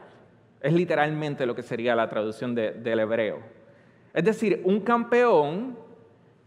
Es 0.59 0.73
literalmente 0.73 1.45
lo 1.45 1.55
que 1.55 1.63
sería 1.63 1.95
la 1.95 2.09
traducción 2.09 2.53
del 2.53 2.99
hebreo. 2.99 3.39
Es 4.13 4.25
decir, 4.25 4.61
un 4.65 4.81
campeón 4.81 5.77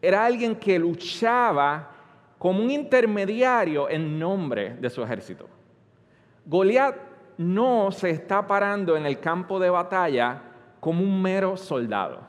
era 0.02 0.26
alguien 0.26 0.54
que 0.54 0.78
luchaba 0.78 1.92
como 2.36 2.62
un 2.62 2.70
intermediario 2.70 3.88
en 3.88 4.18
nombre 4.18 4.74
de 4.74 4.90
su 4.90 5.02
ejército. 5.02 5.48
Goliat 6.46 6.96
no 7.38 7.90
se 7.90 8.10
está 8.10 8.46
parando 8.46 8.96
en 8.96 9.04
el 9.04 9.18
campo 9.18 9.58
de 9.58 9.68
batalla 9.68 10.42
como 10.80 11.02
un 11.02 11.20
mero 11.20 11.56
soldado, 11.56 12.20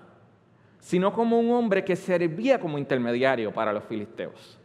sino 0.80 1.14
como 1.14 1.40
un 1.40 1.52
hombre 1.52 1.86
que 1.86 1.96
servía 1.96 2.60
como 2.60 2.78
intermediario 2.78 3.54
para 3.54 3.72
los 3.72 3.84
filisteos. 3.84 4.60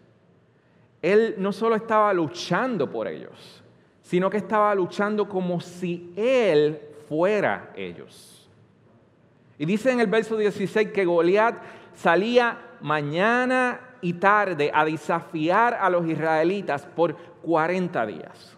Él 1.02 1.34
no 1.36 1.52
solo 1.52 1.76
estaba 1.76 2.12
luchando 2.14 2.90
por 2.90 3.06
ellos, 3.06 3.62
sino 4.00 4.30
que 4.30 4.38
estaba 4.38 4.74
luchando 4.74 5.28
como 5.28 5.60
si 5.60 6.12
él 6.16 6.80
fuera 7.08 7.70
ellos. 7.76 8.50
Y 9.58 9.66
dice 9.66 9.92
en 9.92 10.00
el 10.00 10.06
verso 10.06 10.36
16 10.36 10.92
que 10.92 11.04
Goliat 11.04 11.56
salía 11.94 12.58
mañana 12.80 13.80
y 14.00 14.14
tarde 14.14 14.70
a 14.72 14.84
desafiar 14.84 15.74
a 15.74 15.90
los 15.90 16.06
israelitas 16.06 16.86
por 16.86 17.14
40 17.42 18.06
días. 18.06 18.56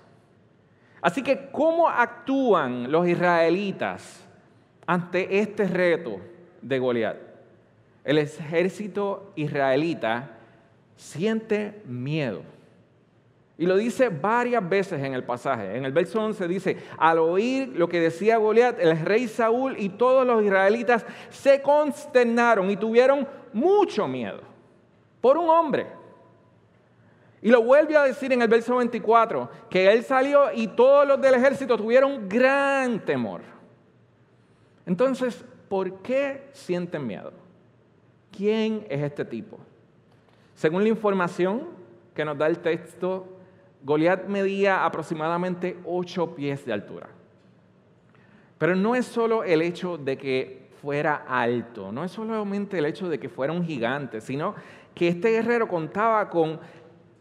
Así 1.04 1.22
que, 1.22 1.50
¿cómo 1.52 1.86
actúan 1.86 2.90
los 2.90 3.06
israelitas 3.06 4.24
ante 4.86 5.38
este 5.38 5.68
reto 5.68 6.18
de 6.62 6.78
Goliat? 6.78 7.18
El 8.04 8.16
ejército 8.16 9.30
israelita 9.36 10.30
siente 10.96 11.82
miedo. 11.84 12.40
Y 13.58 13.66
lo 13.66 13.76
dice 13.76 14.08
varias 14.08 14.66
veces 14.66 15.02
en 15.02 15.12
el 15.12 15.24
pasaje. 15.24 15.76
En 15.76 15.84
el 15.84 15.92
verso 15.92 16.24
11 16.24 16.48
dice, 16.48 16.78
al 16.96 17.18
oír 17.18 17.68
lo 17.76 17.86
que 17.86 18.00
decía 18.00 18.38
Goliat, 18.38 18.80
el 18.80 18.98
rey 18.98 19.28
Saúl 19.28 19.76
y 19.78 19.90
todos 19.90 20.26
los 20.26 20.42
israelitas 20.42 21.04
se 21.28 21.60
consternaron 21.60 22.70
y 22.70 22.78
tuvieron 22.78 23.28
mucho 23.52 24.08
miedo 24.08 24.40
por 25.20 25.36
un 25.36 25.50
hombre. 25.50 25.86
Y 27.44 27.50
lo 27.50 27.62
vuelve 27.62 27.94
a 27.94 28.04
decir 28.04 28.32
en 28.32 28.40
el 28.40 28.48
verso 28.48 28.76
24, 28.76 29.50
que 29.68 29.92
él 29.92 30.02
salió 30.02 30.50
y 30.50 30.66
todos 30.68 31.06
los 31.06 31.20
del 31.20 31.34
ejército 31.34 31.76
tuvieron 31.76 32.26
gran 32.26 33.04
temor. 33.04 33.42
Entonces, 34.86 35.44
¿por 35.68 35.98
qué 35.98 36.48
sienten 36.52 37.06
miedo? 37.06 37.34
¿Quién 38.34 38.86
es 38.88 39.02
este 39.02 39.26
tipo? 39.26 39.58
Según 40.54 40.84
la 40.84 40.88
información 40.88 41.68
que 42.14 42.24
nos 42.24 42.38
da 42.38 42.46
el 42.46 42.60
texto, 42.60 43.26
Goliat 43.82 44.24
medía 44.24 44.86
aproximadamente 44.86 45.76
8 45.84 46.34
pies 46.34 46.64
de 46.64 46.72
altura. 46.72 47.10
Pero 48.56 48.74
no 48.74 48.94
es 48.94 49.04
solo 49.04 49.44
el 49.44 49.60
hecho 49.60 49.98
de 49.98 50.16
que 50.16 50.70
fuera 50.80 51.26
alto, 51.28 51.92
no 51.92 52.04
es 52.04 52.12
solamente 52.12 52.78
el 52.78 52.86
hecho 52.86 53.10
de 53.10 53.20
que 53.20 53.28
fuera 53.28 53.52
un 53.52 53.66
gigante, 53.66 54.22
sino 54.22 54.54
que 54.94 55.08
este 55.08 55.30
guerrero 55.30 55.68
contaba 55.68 56.30
con 56.30 56.58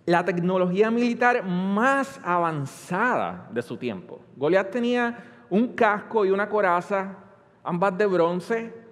la 0.05 0.25
tecnología 0.25 0.91
militar 0.91 1.43
más 1.43 2.19
avanzada 2.23 3.47
de 3.51 3.61
su 3.61 3.77
tiempo. 3.77 4.21
Goliat 4.35 4.69
tenía 4.69 5.45
un 5.49 5.69
casco 5.69 6.25
y 6.25 6.31
una 6.31 6.49
coraza, 6.49 7.17
ambas 7.63 7.97
de 7.97 8.05
bronce, 8.05 8.83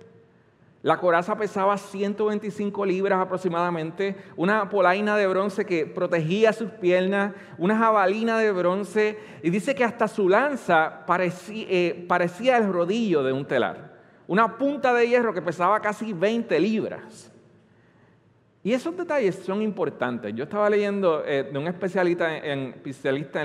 la 0.83 0.97
coraza 0.97 1.37
pesaba 1.37 1.77
125 1.77 2.85
libras 2.87 3.19
aproximadamente, 3.19 4.15
una 4.35 4.67
polaina 4.67 5.15
de 5.15 5.27
bronce 5.27 5.63
que 5.63 5.85
protegía 5.85 6.53
sus 6.53 6.71
piernas, 6.71 7.33
una 7.59 7.77
jabalina 7.77 8.39
de 8.39 8.51
bronce, 8.51 9.19
y 9.43 9.51
dice 9.51 9.75
que 9.75 9.83
hasta 9.83 10.07
su 10.07 10.27
lanza 10.27 11.05
parecía, 11.05 11.67
eh, 11.69 12.05
parecía 12.07 12.57
el 12.57 12.73
rodillo 12.73 13.21
de 13.21 13.31
un 13.31 13.45
telar, 13.45 13.91
una 14.27 14.57
punta 14.57 14.91
de 14.93 15.07
hierro 15.07 15.35
que 15.35 15.41
pesaba 15.43 15.79
casi 15.81 16.13
20 16.13 16.59
libras. 16.59 17.30
Y 18.63 18.73
esos 18.73 18.95
detalles 18.95 19.35
son 19.37 19.61
importantes. 19.61 20.33
Yo 20.35 20.43
estaba 20.43 20.69
leyendo 20.69 21.23
eh, 21.25 21.49
de 21.51 21.57
un 21.57 21.67
especialista 21.67 22.37
en, 22.37 22.75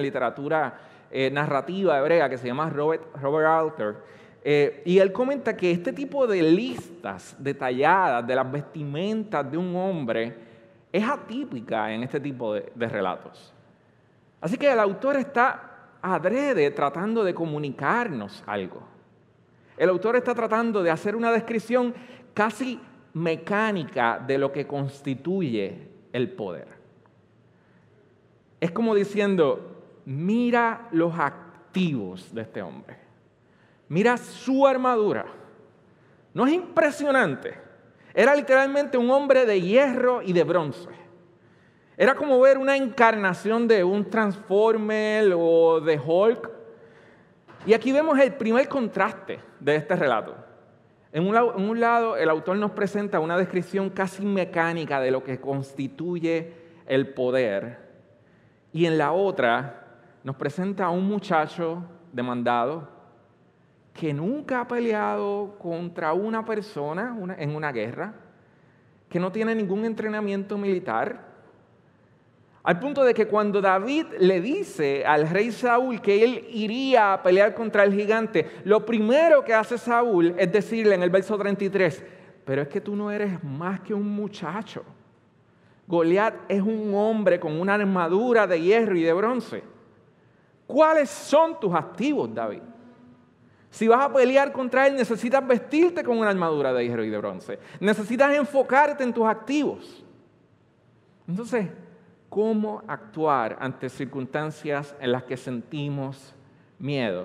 literatura 0.01 0.79
eh, 1.11 1.31
narrativa 1.31 1.99
hebrea 1.99 2.29
que 2.29 2.37
se 2.37 2.47
llama 2.47 2.69
Robert, 2.69 3.03
Robert 3.21 3.47
Alter, 3.47 3.97
eh, 4.45 4.83
y 4.85 4.99
él 4.99 5.13
comenta 5.13 5.57
que 5.57 5.71
este 5.71 5.93
tipo 5.93 6.27
de 6.27 6.43
listas 6.43 7.35
detalladas 7.39 8.27
de 8.27 8.35
las 8.35 8.51
vestimentas 8.51 9.51
de 9.51 9.57
un 9.57 9.75
hombre 9.75 10.35
es 10.93 11.05
atípica 11.05 11.93
en 11.93 12.03
este 12.03 12.21
tipo 12.21 12.55
de, 12.55 12.71
de 12.75 12.89
relatos. 12.89 13.53
Así 14.41 14.59
que 14.59 14.71
el 14.71 14.79
autor 14.79 15.17
está 15.17 15.73
adrede 16.03 16.71
tratando 16.71 17.25
de 17.25 17.35
comunicarnos 17.35 18.45
algo. 18.47 18.83
El 19.77 19.89
autor 19.89 20.17
está 20.17 20.35
tratando 20.35 20.83
de 20.83 20.91
hacer 20.91 21.17
una 21.17 21.33
descripción 21.33 21.95
casi 22.35 22.81
mecánica 23.17 24.19
de 24.19 24.37
lo 24.37 24.53
que 24.53 24.67
constituye 24.67 25.89
el 26.13 26.33
poder. 26.33 26.69
Es 28.61 28.71
como 28.73 28.95
diciendo, 28.95 30.03
mira 30.05 30.89
los 30.93 31.19
activos 31.19 32.35
de 32.35 32.43
este 32.43 32.61
hombre. 32.61 32.99
Mira 33.89 34.19
su 34.19 34.67
armadura. 34.67 35.25
¿No 36.35 36.47
es 36.47 36.53
impresionante? 36.53 37.55
Era 38.13 38.35
literalmente 38.35 38.99
un 38.99 39.11
hombre 39.11 39.47
de 39.47 39.63
hierro 39.63 40.21
y 40.21 40.35
de 40.35 40.45
bronce. 40.45 40.91
Era 41.97 42.15
como 42.15 42.39
ver 42.39 42.59
una 42.59 42.77
encarnación 42.77 43.67
de 43.67 43.83
un 43.83 44.11
Transformer 44.11 45.33
o 45.35 45.81
de 45.81 45.99
Hulk. 45.99 46.51
Y 47.65 47.73
aquí 47.73 47.93
vemos 47.93 48.19
el 48.19 48.35
primer 48.35 48.69
contraste 48.69 49.41
de 49.59 49.77
este 49.77 49.97
relato. 49.97 50.46
En 51.17 51.27
un, 51.27 51.35
un, 51.35 51.81
lado, 51.81 52.19
el 52.19 52.29
autor 52.29 52.59
nos 52.59 52.73
presenta 52.73 53.21
una 53.21 53.39
descripción 53.39 53.89
casi 53.89 54.23
mecánica 54.23 55.01
de 55.01 55.11
lo 55.11 55.25
que 55.25 55.41
constituye 55.41 56.53
el 56.87 57.15
poder. 57.15 57.79
Y 58.71 58.85
en 58.85 58.99
la 58.99 59.13
otra, 59.13 59.87
nos 60.23 60.37
presenta 60.37 60.85
a 60.85 60.91
un 60.91 61.09
muchacho 61.09 61.83
demandado, 62.13 62.87
que 63.95 64.13
nunca 64.13 64.61
ha 64.61 64.69
peleado 64.69 65.57
contra 65.59 66.13
una 66.13 66.45
persona 66.45 67.17
en 67.39 67.57
una 67.57 67.73
guerra, 67.73 68.13
que 69.09 69.19
no 69.19 69.33
tiene 69.33 69.55
ningún 69.55 69.87
entrenamiento 69.87 70.59
militar, 70.59 71.26
al 72.67 72.81
punto 72.81 73.05
de 73.05 73.15
que 73.15 73.29
cuando 73.29 73.61
David 73.61 74.07
le 74.19 74.41
dice 74.41 75.07
al 75.07 75.31
rey 75.31 75.53
Saúl 75.53 76.01
que 76.01 76.25
él 76.25 76.49
iría 76.51 77.13
a 77.13 77.23
pelear 77.23 77.55
contra 77.55 77.85
el 77.85 77.95
gigante, 77.95 78.45
lo 78.65 78.85
primero 78.85 79.45
que 79.45 79.55
hace 79.55 79.79
Saúl 79.79 80.35
es 80.37 80.51
decirle 80.51 80.97
en 80.97 81.05
el 81.05 81.11
verso 81.11 81.39
33, 81.39 82.05
pero 82.45 82.63
es 82.63 82.67
que 82.69 82.81
tú 82.81 82.97
no 82.97 83.13
eres 83.13 83.41
más 83.45 83.83
que 83.83 83.95
un 83.95 84.11
muchacho. 84.11 84.85
Goliat 85.87 86.35
es 86.49 86.61
un 86.61 86.93
hombre 86.93 87.39
con 87.39 87.53
una 87.53 87.75
armadura 87.75 88.49
de 88.49 88.61
hierro 88.61 88.97
y 88.97 89.03
de 89.03 89.13
bronce. 89.13 89.63
¿Cuáles 90.67 91.09
son 91.09 91.61
tus 91.61 91.73
activos, 91.73 92.35
David? 92.35 92.63
Si 93.71 93.87
vas 93.87 94.07
a 94.07 94.13
pelear 94.13 94.51
contra 94.51 94.89
Él, 94.89 94.97
necesitas 94.97 95.47
vestirte 95.47 96.03
con 96.03 96.19
una 96.19 96.31
armadura 96.31 96.73
de 96.73 96.85
hierro 96.85 97.05
y 97.05 97.11
de 97.11 97.19
bronce. 97.19 97.61
Necesitas 97.79 98.35
enfocarte 98.35 99.05
en 99.05 99.15
tus 99.15 99.25
activos. 99.25 100.05
Entonces, 101.29 101.69
¿cómo 102.37 102.83
actuar 102.87 103.57
ante 103.61 103.89
circunstancias 103.89 104.95
en 105.01 105.11
las 105.11 105.23
que 105.23 105.39
sentimos 105.39 106.35
miedo? 106.79 107.25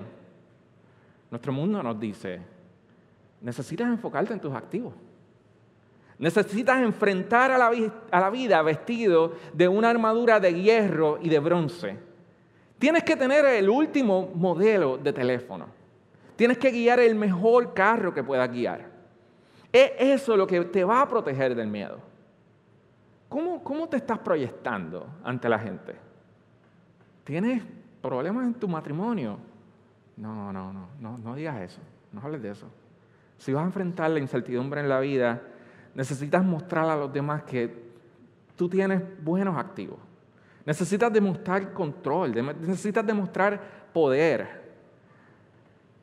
Nuestro 1.30 1.52
mundo 1.52 1.82
nos 1.82 2.00
dice, 2.00 2.40
necesitas 3.42 3.88
enfocarte 3.88 4.32
en 4.32 4.40
tus 4.40 4.54
activos. 4.54 4.94
Necesitas 6.18 6.80
enfrentar 6.80 7.50
a 7.50 7.58
la, 7.58 7.70
a 8.10 8.20
la 8.20 8.30
vida 8.30 8.62
vestido 8.62 9.34
de 9.52 9.68
una 9.68 9.90
armadura 9.90 10.40
de 10.40 10.54
hierro 10.54 11.18
y 11.20 11.28
de 11.28 11.40
bronce. 11.40 11.98
Tienes 12.78 13.02
que 13.02 13.14
tener 13.14 13.44
el 13.44 13.68
último 13.68 14.30
modelo 14.34 14.96
de 14.96 15.12
teléfono. 15.12 15.66
Tienes 16.36 16.56
que 16.56 16.70
guiar 16.70 17.00
el 17.00 17.16
mejor 17.16 17.74
carro 17.74 18.14
que 18.14 18.24
puedas 18.24 18.50
guiar. 18.50 18.88
Es 19.70 19.92
eso 19.98 20.38
lo 20.38 20.46
que 20.46 20.62
te 20.62 20.84
va 20.84 21.02
a 21.02 21.08
proteger 21.08 21.54
del 21.54 21.68
miedo. 21.68 22.11
¿Cómo, 23.32 23.64
cómo 23.64 23.88
te 23.88 23.96
estás 23.96 24.18
proyectando 24.18 25.06
ante 25.24 25.48
la 25.48 25.58
gente? 25.58 25.94
¿Tienes 27.24 27.62
problemas 28.02 28.44
en 28.44 28.52
tu 28.52 28.68
matrimonio? 28.68 29.38
No, 30.18 30.52
no, 30.52 30.70
no, 30.70 30.88
no, 31.00 31.16
no 31.16 31.34
digas 31.34 31.58
eso. 31.62 31.80
No 32.12 32.20
hables 32.20 32.42
de 32.42 32.50
eso. 32.50 32.66
Si 33.38 33.54
vas 33.54 33.62
a 33.62 33.66
enfrentar 33.66 34.10
la 34.10 34.18
incertidumbre 34.18 34.82
en 34.82 34.88
la 34.90 35.00
vida, 35.00 35.40
necesitas 35.94 36.44
mostrar 36.44 36.84
a 36.90 36.94
los 36.94 37.10
demás 37.10 37.44
que 37.44 37.74
tú 38.54 38.68
tienes 38.68 39.02
buenos 39.24 39.56
activos. 39.56 39.98
Necesitas 40.66 41.10
demostrar 41.10 41.72
control, 41.72 42.34
necesitas 42.34 43.06
demostrar 43.06 43.58
poder. 43.94 44.60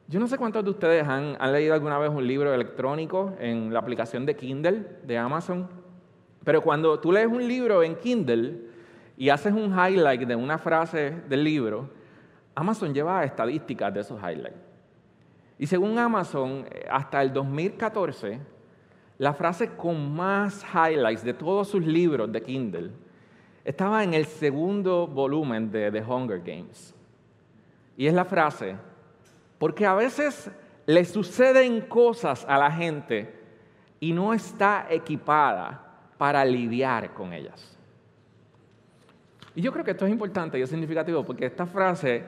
Yo 0.08 0.20
no 0.20 0.28
sé 0.28 0.36
cuántos 0.36 0.64
de 0.64 0.72
ustedes 0.72 1.08
han, 1.08 1.38
han, 1.40 1.54
leído 1.54 1.76
alguna 1.76 2.00
vez 2.00 2.10
un 2.10 2.26
libro 2.26 2.52
electrónico 2.52 3.36
en 3.40 3.72
la 3.72 3.78
aplicación 3.78 4.26
de 4.26 4.36
Kindle 4.36 4.98
de 5.04 5.18
Amazon, 5.20 5.79
pero 6.44 6.62
cuando 6.62 7.00
tú 7.00 7.12
lees 7.12 7.28
un 7.28 7.48
libro 7.48 7.84
en 7.84 7.96
Kindle 7.96 8.62
y 9.18 9.30
haces 9.30 9.54
un 9.54 9.74
highlight 9.74 10.22
de 10.22 10.36
una 10.36 10.58
frase 10.58 11.12
del 11.28 11.44
libro, 11.44 11.90
Amazon 12.56 12.94
lleva 12.94 13.24
estadísticas 13.24 13.94
de 13.94 14.00
esos 14.02 14.20
highlights. 14.22 14.58
Y 15.58 15.68
según 15.68 15.98
Amazon, 15.98 16.66
eh, 16.72 16.88
hasta 16.90 17.22
el 17.22 17.34
2014, 17.34 18.40
la 19.18 19.34
frase 19.34 19.76
con 19.76 20.16
más 20.16 20.66
highlights 20.74 21.24
de 21.24 21.34
todos 21.34 21.68
sus 21.68 21.86
libros 21.86 22.32
de 22.32 22.42
Kindle 22.42 22.92
estaba 23.66 24.04
en 24.04 24.14
el 24.14 24.26
segundo 24.26 25.06
volumen 25.06 25.70
de 25.70 25.92
The 25.92 26.02
Hunger 26.02 26.40
Games. 26.40 26.96
Y 27.98 28.08
es 28.08 28.14
la 28.14 28.24
frase, 28.24 28.78
porque 29.58 29.86
a 29.86 29.94
veces 29.94 30.50
le 30.86 31.04
suceden 31.04 31.82
cosas 31.82 32.46
a 32.48 32.58
la 32.58 32.72
gente 32.72 33.38
y 34.00 34.14
no 34.14 34.34
está 34.34 34.88
equipada 34.90 35.89
para 36.20 36.44
lidiar 36.44 37.14
con 37.14 37.32
ellas. 37.32 37.78
Y 39.56 39.62
yo 39.62 39.72
creo 39.72 39.86
que 39.86 39.92
esto 39.92 40.06
es 40.06 40.12
importante 40.12 40.60
y 40.60 40.62
es 40.62 40.70
significativo 40.70 41.24
porque 41.26 41.46
esta 41.46 41.66
frase 41.66 42.24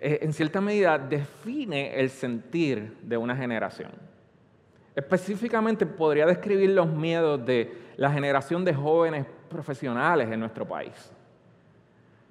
eh, 0.00 0.18
en 0.22 0.32
cierta 0.32 0.60
medida 0.60 0.98
define 0.98 1.98
el 2.00 2.10
sentir 2.10 2.98
de 3.00 3.16
una 3.16 3.36
generación. 3.36 3.92
Específicamente 4.96 5.86
podría 5.86 6.26
describir 6.26 6.70
los 6.70 6.88
miedos 6.88 7.46
de 7.46 7.72
la 7.96 8.10
generación 8.10 8.64
de 8.64 8.74
jóvenes 8.74 9.24
profesionales 9.48 10.28
en 10.28 10.40
nuestro 10.40 10.66
país. 10.66 11.12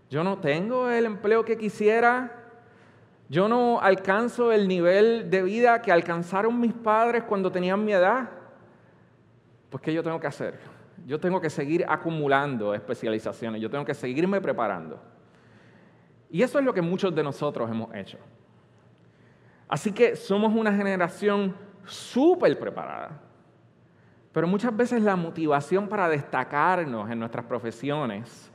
Yo 0.10 0.25
no 0.25 0.39
tengo 0.39 0.89
el 0.89 1.05
empleo 1.05 1.45
que 1.45 1.57
quisiera, 1.57 2.36
yo 3.29 3.48
no 3.48 3.79
alcanzo 3.79 4.51
el 4.51 4.67
nivel 4.67 5.29
de 5.29 5.41
vida 5.41 5.81
que 5.81 5.93
alcanzaron 5.93 6.60
mis 6.60 6.74
padres 6.74 7.24
cuando 7.24 7.50
tenían 7.50 7.86
mi 7.86 7.93
edad. 7.93 8.29
Pues 9.69 9.81
¿qué 9.81 9.93
yo 9.93 10.03
tengo 10.03 10.19
que 10.19 10.27
hacer? 10.27 10.70
Yo 11.05 11.20
tengo 11.20 11.41
que 11.41 11.50
seguir 11.50 11.86
acumulando 11.88 12.74
especializaciones, 12.74 13.62
yo 13.62 13.70
tengo 13.70 13.86
que 13.86 13.93
seguirme 13.93 14.39
preparando. 14.41 15.00
Y 16.29 16.41
eso 16.41 16.60
es 16.60 16.65
lo 16.65 16.74
que 16.74 16.81
muchos 16.81 17.13
de 17.13 17.24
nosotros 17.24 17.70
hemos 17.70 17.93
hecho. 17.93 18.17
Así 19.67 19.91
que 19.91 20.15
somos 20.15 20.53
una 20.53 20.74
generación 20.74 21.55
súper 21.86 22.58
preparada. 22.60 23.22
Pero 24.31 24.48
muchas 24.48 24.75
veces 24.75 25.01
la 25.01 25.15
motivación 25.15 25.88
para 25.88 26.08
destacarnos 26.08 27.10
en 27.10 27.20
nuestras 27.20 27.46
profesiones 27.46 28.51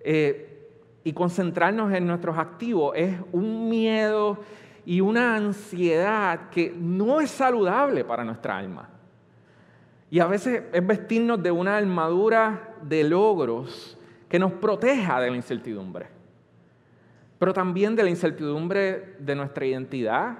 eh, 0.00 0.68
y 1.04 1.12
concentrarnos 1.12 1.92
en 1.92 2.06
nuestros 2.06 2.36
activos 2.36 2.94
es 2.96 3.16
un 3.30 3.68
miedo 3.68 4.40
y 4.84 5.00
una 5.00 5.36
ansiedad 5.36 6.50
que 6.50 6.74
no 6.76 7.20
es 7.20 7.30
saludable 7.30 8.04
para 8.04 8.24
nuestra 8.24 8.58
alma. 8.58 8.88
Y 10.14 10.20
a 10.20 10.26
veces 10.26 10.62
es 10.72 10.86
vestirnos 10.86 11.42
de 11.42 11.50
una 11.50 11.76
armadura 11.76 12.76
de 12.82 13.02
logros 13.02 13.98
que 14.28 14.38
nos 14.38 14.52
proteja 14.52 15.20
de 15.20 15.30
la 15.30 15.36
incertidumbre 15.36 16.14
pero 17.44 17.52
también 17.52 17.94
de 17.94 18.02
la 18.02 18.08
incertidumbre 18.08 19.16
de 19.18 19.34
nuestra 19.34 19.66
identidad, 19.66 20.38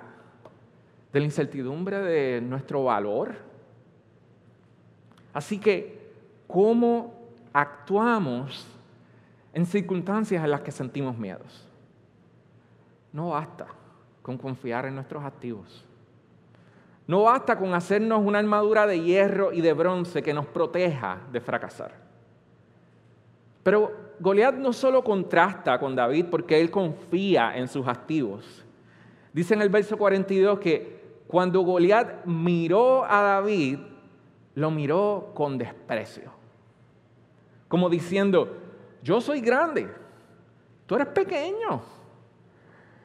de 1.13 1.21
la 1.21 1.27
incertidumbre 1.27 1.99
de 1.99 2.41
nuestro 2.41 2.85
valor. 2.85 3.35
Así 5.35 5.59
que, 5.59 6.13
¿cómo 6.47 7.13
actuamos 7.53 8.67
en 9.53 9.67
circunstancias 9.67 10.43
en 10.43 10.51
las 10.51 10.63
que 10.63 10.73
sentimos 10.73 11.19
miedos? 11.19 11.69
No 13.13 13.29
basta 13.31 13.67
con 14.23 14.39
confiar 14.39 14.87
en 14.87 14.95
nuestros 14.95 15.23
activos. 15.25 15.85
No 17.07 17.25
basta 17.25 17.59
con 17.59 17.75
hacernos 17.75 18.23
una 18.25 18.39
armadura 18.39 18.87
de 18.87 19.01
hierro 19.01 19.53
y 19.53 19.61
de 19.61 19.73
bronce 19.73 20.23
que 20.23 20.33
nos 20.33 20.47
proteja 20.47 21.21
de 21.31 21.41
fracasar. 21.41 21.93
Pero 23.63 23.93
Goliat 24.21 24.55
no 24.55 24.73
solo 24.73 25.03
contrasta 25.03 25.79
con 25.79 25.95
David 25.95 26.27
porque 26.31 26.61
él 26.61 26.71
confía 26.71 27.57
en 27.57 27.69
sus 27.69 27.87
activos. 27.87 28.65
Dice 29.33 29.55
en 29.55 29.63
el 29.63 29.69
verso 29.69 29.99
42 29.99 30.59
que 30.59 31.03
cuando 31.27 31.61
Goliat 31.61 32.25
miró 32.25 33.05
a 33.05 33.21
David, 33.23 33.79
lo 34.55 34.71
miró 34.71 35.33
con 35.35 35.59
desprecio. 35.59 36.31
Como 37.69 37.91
diciendo, 37.91 38.57
yo 39.03 39.21
soy 39.21 39.41
grande, 39.41 39.89
tú 40.87 40.95
eres 40.95 41.09
pequeño. 41.09 41.94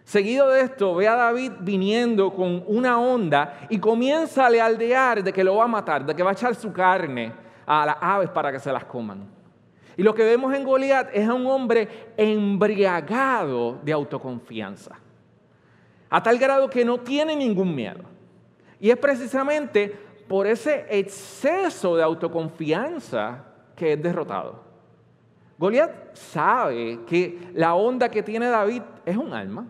Seguido 0.09 0.49
de 0.49 0.61
esto, 0.61 0.95
ve 0.95 1.07
a 1.07 1.13
David 1.13 1.51
viniendo 1.59 2.33
con 2.33 2.63
una 2.65 2.99
onda 2.99 3.67
y 3.69 3.77
comienza 3.77 4.45
a 4.45 4.65
aldear 4.65 5.23
de 5.23 5.31
que 5.31 5.43
lo 5.43 5.57
va 5.57 5.65
a 5.65 5.67
matar, 5.67 6.03
de 6.03 6.15
que 6.15 6.23
va 6.23 6.31
a 6.31 6.33
echar 6.33 6.55
su 6.55 6.73
carne 6.73 7.31
a 7.63 7.85
las 7.85 7.97
aves 8.01 8.29
para 8.31 8.51
que 8.51 8.57
se 8.57 8.73
las 8.73 8.85
coman. 8.85 9.29
Y 9.95 10.01
lo 10.01 10.15
que 10.15 10.23
vemos 10.23 10.51
en 10.55 10.63
Goliat 10.63 11.11
es 11.13 11.29
a 11.29 11.35
un 11.35 11.45
hombre 11.45 11.87
embriagado 12.17 13.77
de 13.83 13.93
autoconfianza, 13.93 14.95
a 16.09 16.23
tal 16.23 16.39
grado 16.39 16.67
que 16.71 16.83
no 16.83 16.99
tiene 17.01 17.35
ningún 17.35 17.75
miedo. 17.75 18.01
Y 18.79 18.89
es 18.89 18.97
precisamente 18.97 19.95
por 20.27 20.47
ese 20.47 20.87
exceso 20.89 21.95
de 21.95 22.01
autoconfianza 22.01 23.45
que 23.75 23.93
es 23.93 24.01
derrotado. 24.01 24.63
Goliat 25.59 26.15
sabe 26.15 27.01
que 27.05 27.51
la 27.53 27.75
onda 27.75 28.09
que 28.09 28.23
tiene 28.23 28.47
David 28.47 28.81
es 29.05 29.15
un 29.15 29.33
alma. 29.33 29.67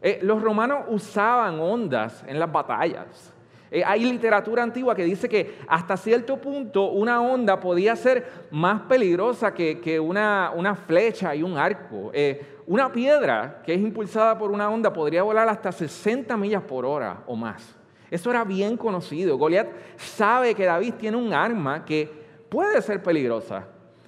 Eh, 0.00 0.20
los 0.22 0.42
romanos 0.42 0.84
usaban 0.88 1.58
ondas 1.58 2.24
en 2.26 2.38
las 2.38 2.50
batallas. 2.50 3.32
Eh, 3.70 3.82
hay 3.84 4.04
literatura 4.04 4.62
antigua 4.62 4.94
que 4.94 5.04
dice 5.04 5.28
que 5.28 5.58
hasta 5.66 5.96
cierto 5.96 6.36
punto 6.36 6.90
una 6.90 7.20
onda 7.20 7.58
podía 7.58 7.96
ser 7.96 8.46
más 8.50 8.82
peligrosa 8.82 9.52
que, 9.52 9.98
una, 9.98 10.78
flecha 10.86 11.34
y 11.34 11.42
un 11.42 11.56
arco. 11.56 12.10
Eh, 12.12 12.58
una 12.66 12.90
piedra 12.92 13.62
que 13.64 13.74
es 13.74 13.80
impulsada 13.80 14.38
por 14.38 14.50
una 14.50 14.70
onda 14.70 14.92
podría 14.92 15.22
volar 15.22 15.48
hasta 15.48 15.72
60 15.72 16.36
millas 16.36 16.62
por 16.62 16.84
hora 16.84 17.22
o 17.26 17.34
más. 17.34 17.74
Eso 18.10 18.30
era 18.30 18.44
bien 18.44 18.76
conocido. 18.76 19.36
Goliat 19.36 19.68
sabe 19.96 20.54
que 20.54 20.64
David 20.64 20.94
tiene 20.94 21.16
un 21.16 21.32
arma 21.32 21.84
que 21.84 22.08
puede 22.48 22.80
ser 22.82 23.02
peligrosa, 23.02 23.66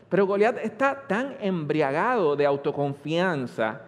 pero 0.09 0.25
Goliat 0.25 0.59
está 0.59 1.03
tan 1.07 1.37
embriagado 1.41 2.37
de 2.37 2.47
autoconfianza 2.47 3.88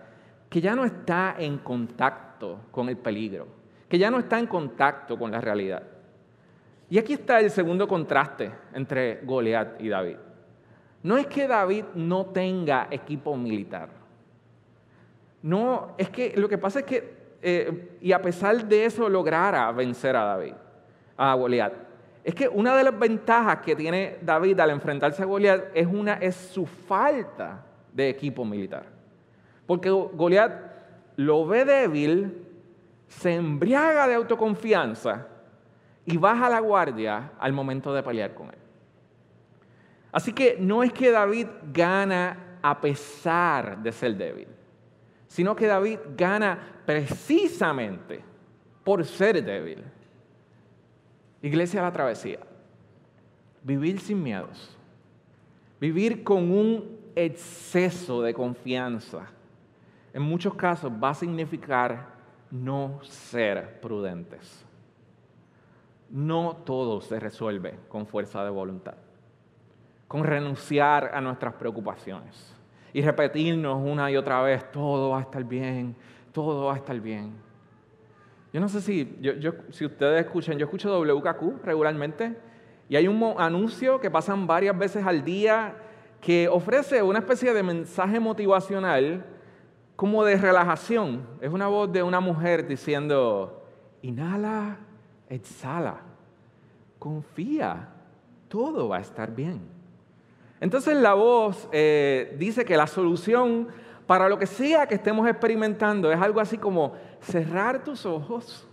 que 0.50 0.60
ya 0.60 0.74
no 0.74 0.84
está 0.84 1.36
en 1.38 1.56
contacto 1.58 2.66
con 2.70 2.90
el 2.90 2.98
peligro 2.98 3.60
que 3.90 3.98
ya 3.98 4.08
no 4.08 4.20
está 4.20 4.38
en 4.38 4.46
contacto 4.46 5.18
con 5.18 5.32
la 5.32 5.40
realidad. 5.40 5.82
Y 6.88 6.96
aquí 6.96 7.14
está 7.14 7.40
el 7.40 7.50
segundo 7.50 7.88
contraste 7.88 8.50
entre 8.72 9.20
Goliat 9.24 9.80
y 9.80 9.88
David. 9.88 10.16
No 11.02 11.16
es 11.16 11.26
que 11.26 11.48
David 11.48 11.84
no 11.96 12.26
tenga 12.26 12.86
equipo 12.88 13.36
militar. 13.36 13.88
No, 15.42 15.94
es 15.98 16.08
que 16.08 16.34
lo 16.36 16.48
que 16.48 16.56
pasa 16.56 16.80
es 16.80 16.84
que, 16.84 17.14
eh, 17.42 17.96
y 18.00 18.12
a 18.12 18.22
pesar 18.22 18.64
de 18.64 18.84
eso 18.84 19.08
lograra 19.08 19.72
vencer 19.72 20.14
a 20.14 20.24
David, 20.24 20.54
a 21.16 21.34
Goliat. 21.34 21.72
Es 22.22 22.34
que 22.34 22.46
una 22.46 22.76
de 22.76 22.84
las 22.84 22.96
ventajas 22.96 23.58
que 23.58 23.74
tiene 23.74 24.18
David 24.22 24.60
al 24.60 24.70
enfrentarse 24.70 25.22
a 25.22 25.26
Goliat 25.26 25.64
es, 25.74 25.86
una, 25.88 26.14
es 26.14 26.36
su 26.36 26.64
falta 26.64 27.64
de 27.92 28.08
equipo 28.08 28.44
militar. 28.44 28.99
Porque 29.70 29.88
Goliat 29.88 30.50
lo 31.14 31.46
ve 31.46 31.64
débil, 31.64 32.44
se 33.06 33.37
embriaga 33.37 34.09
de 34.09 34.16
autoconfianza 34.16 35.28
y 36.04 36.16
baja 36.16 36.50
la 36.50 36.59
guardia 36.59 37.35
al 37.38 37.52
momento 37.52 37.94
de 37.94 38.02
pelear 38.02 38.35
con 38.35 38.48
él. 38.48 38.59
Así 40.11 40.33
que 40.33 40.56
no 40.59 40.83
es 40.83 40.92
que 40.92 41.12
David 41.12 41.46
gana 41.72 42.59
a 42.61 42.80
pesar 42.80 43.80
de 43.80 43.92
ser 43.92 44.16
débil, 44.16 44.48
sino 45.28 45.54
que 45.54 45.68
David 45.68 46.00
gana 46.16 46.59
precisamente 46.85 48.24
por 48.83 49.04
ser 49.04 49.40
débil. 49.44 49.85
Iglesia 51.42 51.78
de 51.78 51.87
la 51.87 51.92
travesía. 51.92 52.40
Vivir 53.62 54.00
sin 54.00 54.20
miedos. 54.20 54.76
Vivir 55.80 56.24
con 56.24 56.50
un 56.50 56.98
exceso 57.14 58.20
de 58.20 58.35
confianza. 58.35 59.30
En 60.12 60.23
muchos 60.23 60.55
casos 60.55 60.90
va 60.92 61.11
a 61.11 61.14
significar 61.14 62.07
no 62.51 62.99
ser 63.03 63.81
prudentes. 63.81 64.64
No 66.11 66.57
todo 66.64 67.01
se 67.01 67.20
resuelve 67.20 67.79
con 67.88 68.07
fuerza 68.07 68.42
de 68.44 68.51
voluntad, 68.51 68.94
con 70.09 70.25
renunciar 70.25 71.12
a 71.14 71.20
nuestras 71.20 71.55
preocupaciones 71.55 72.57
y 72.92 73.03
repetirnos 73.03 73.79
una 73.81 74.11
y 74.11 74.16
otra 74.16 74.42
vez, 74.42 74.70
todo 74.73 75.11
va 75.11 75.18
a 75.18 75.23
estar 75.23 75.44
bien, 75.44 75.94
todo 76.33 76.66
va 76.66 76.75
a 76.75 76.77
estar 76.77 76.99
bien. 76.99 77.33
Yo 78.53 78.61
no 78.61 78.68
sé 78.68 78.81
si, 78.81 79.16
si 79.70 79.85
ustedes 79.85 80.27
escuchan, 80.27 80.59
yo 80.59 80.64
escucho 80.64 80.90
WKQ 81.01 81.64
regularmente 81.64 82.37
y 82.88 82.96
hay 82.96 83.07
un 83.07 83.37
anuncio 83.38 84.01
que 84.01 84.11
pasan 84.11 84.49
varias 84.49 84.77
veces 84.77 85.07
al 85.07 85.25
día 85.25 85.77
que 86.20 86.49
ofrece 86.49 87.01
una 87.01 87.20
especie 87.20 87.55
de 87.55 87.62
mensaje 87.62 88.18
motivacional 88.18 89.25
como 90.00 90.24
de 90.24 90.38
relajación. 90.38 91.26
Es 91.42 91.52
una 91.52 91.66
voz 91.66 91.92
de 91.92 92.02
una 92.02 92.20
mujer 92.20 92.66
diciendo, 92.66 93.62
inhala, 94.00 94.78
exhala, 95.28 96.00
confía, 96.98 97.86
todo 98.48 98.88
va 98.88 98.96
a 98.96 99.00
estar 99.00 99.30
bien. 99.30 99.60
Entonces 100.58 100.96
la 100.96 101.12
voz 101.12 101.68
eh, 101.70 102.34
dice 102.38 102.64
que 102.64 102.78
la 102.78 102.86
solución 102.86 103.68
para 104.06 104.26
lo 104.30 104.38
que 104.38 104.46
sea 104.46 104.86
que 104.86 104.94
estemos 104.94 105.28
experimentando 105.28 106.10
es 106.10 106.18
algo 106.18 106.40
así 106.40 106.56
como 106.56 106.94
cerrar 107.20 107.84
tus 107.84 108.06
ojos 108.06 108.66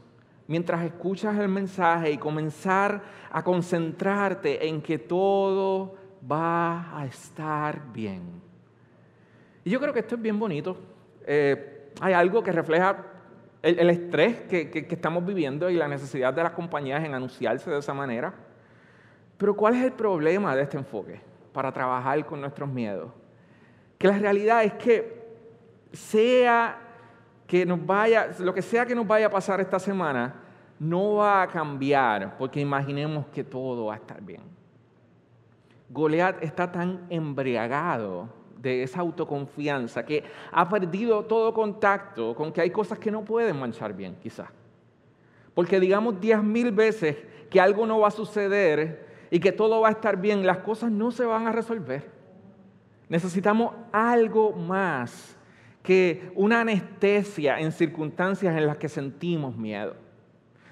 mientras 0.47 0.81
escuchas 0.85 1.37
el 1.37 1.49
mensaje 1.49 2.09
y 2.09 2.17
comenzar 2.17 3.03
a 3.29 3.43
concentrarte 3.43 4.65
en 4.65 4.81
que 4.81 4.97
todo 4.97 5.93
va 6.23 6.97
a 6.97 7.05
estar 7.05 7.91
bien. 7.91 8.41
Y 9.65 9.69
yo 9.69 9.81
creo 9.81 9.91
que 9.91 9.99
esto 9.99 10.15
es 10.15 10.21
bien 10.21 10.39
bonito. 10.39 10.95
Eh, 11.27 11.91
hay 11.99 12.13
algo 12.13 12.41
que 12.41 12.53
refleja 12.53 13.03
el, 13.61 13.89
estrés 13.89 14.41
que, 14.43 14.87
estamos 14.89 15.25
viviendo 15.25 15.69
y 15.69 15.75
la 15.75 15.87
necesidad 15.89 16.33
de 16.33 16.41
las 16.41 16.53
compañías 16.53 17.03
en 17.03 17.13
anunciarse 17.13 17.69
de 17.69 17.79
esa 17.79 17.93
manera. 17.93 18.33
Pero 19.37 19.55
¿cuál 19.55 19.75
es 19.75 19.83
el 19.83 19.91
problema 19.91 20.55
de 20.55 20.63
este 20.63 20.77
enfoque 20.77 21.19
para 21.51 21.71
trabajar 21.71 22.25
con 22.25 22.39
nuestros 22.39 22.69
miedos? 22.69 23.11
Que 23.97 24.07
la 24.07 24.17
realidad 24.17 24.63
es 24.63 24.73
que 24.73 25.17
sea 25.91 26.79
que 27.45 27.65
nos 27.65 27.85
vaya, 27.85 28.29
lo 28.39 28.53
que 28.53 28.61
sea 28.61 28.85
que 28.85 28.95
nos 28.95 29.05
vaya 29.05 29.27
a 29.27 29.29
pasar 29.29 29.59
esta 29.59 29.79
semana, 29.79 30.35
no 30.79 31.15
va 31.15 31.41
a 31.41 31.47
cambiar 31.47 32.37
porque 32.37 32.59
imaginemos 32.59 33.25
que 33.27 33.43
todo 33.43 33.87
va 33.87 33.95
a 33.95 33.97
estar 33.97 34.21
bien. 34.21 34.43
Goliat 35.89 36.41
está 36.43 36.71
tan 36.71 37.05
embriagado 37.09 38.37
de 38.62 38.84
esa 38.84 39.00
autoconfianza 39.00 40.06
que 40.06 40.24
ha 40.52 40.67
perdido 40.67 41.26
todo 41.26 41.54
contacto 41.54 42.36
con 42.36 42.52
que 42.52 42.62
hay 42.62 42.70
cosas 42.70 43.00
que 43.00 43.12
no 43.12 43.24
pueden 43.24 43.60
manchar 43.60 43.93
bien, 43.93 44.15
quizás. 44.22 44.50
Porque 45.54 45.80
digamos 45.80 46.20
diez 46.20 46.41
mil 46.43 46.72
veces 46.72 47.17
que 47.50 47.60
algo 47.60 47.86
no 47.86 48.00
va 48.00 48.10
a 48.10 48.12
suceder 48.12 49.08
y 49.32 49.39
que 49.39 49.52
todo 49.52 49.82
va 49.82 49.89
a 49.89 49.91
estar 49.91 50.17
bien, 50.17 50.46
las 50.46 50.60
cosas 50.60 50.91
no 50.91 51.12
se 51.12 51.26
van 51.26 51.48
a 51.48 51.52
resolver. 51.52 52.10
Necesitamos 53.10 53.74
algo 53.91 54.52
más 54.52 55.36
que 55.82 56.32
una 56.36 56.62
anestesia 56.62 57.60
en 57.60 57.72
circunstancias 57.72 58.56
en 58.56 58.67
las 58.67 58.78
que 58.78 58.89
sentimos 58.89 59.56
miedo. 59.56 60.07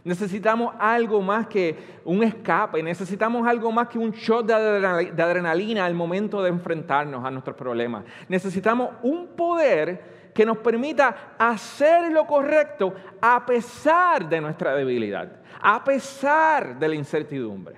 Necesitamos 0.06 0.76
algo 0.78 1.20
más 1.20 1.48
que 1.48 1.76
un 2.06 2.22
escape, 2.22 2.84
necesitamos 2.84 3.48
algo 3.48 3.72
más 3.72 3.88
que 3.88 3.98
un 3.98 4.12
shot 4.12 4.46
de 4.46 4.54
adrenalina 4.54 5.84
al 5.84 5.96
momento 5.96 6.44
de 6.44 6.50
enfrentarnos 6.50 7.26
a 7.26 7.32
nuestros 7.32 7.58
problemas. 7.58 8.06
Necesitamos 8.30 8.92
un 9.02 9.30
poder 9.30 10.30
que 10.32 10.46
nos 10.46 10.60
permita 10.60 11.34
hacer 11.40 12.12
lo 12.12 12.28
correcto 12.28 12.94
a 13.20 13.44
pesar 13.48 14.30
de 14.30 14.40
nuestra 14.40 14.76
debilidad, 14.76 15.42
a 15.60 15.84
pesar 15.84 16.78
de 16.78 16.88
la 16.88 16.94
incertidumbre. 16.94 17.76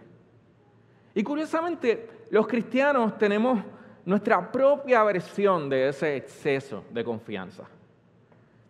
Y 1.14 1.24
curiosamente, 1.24 2.26
los 2.30 2.46
cristianos 2.46 3.18
tenemos 3.18 3.64
nuestra 4.04 4.52
propia 4.52 5.02
versión 5.04 5.70
de 5.70 5.88
ese 5.88 6.18
exceso 6.18 6.84
de 6.92 7.06
confianza. 7.06 7.64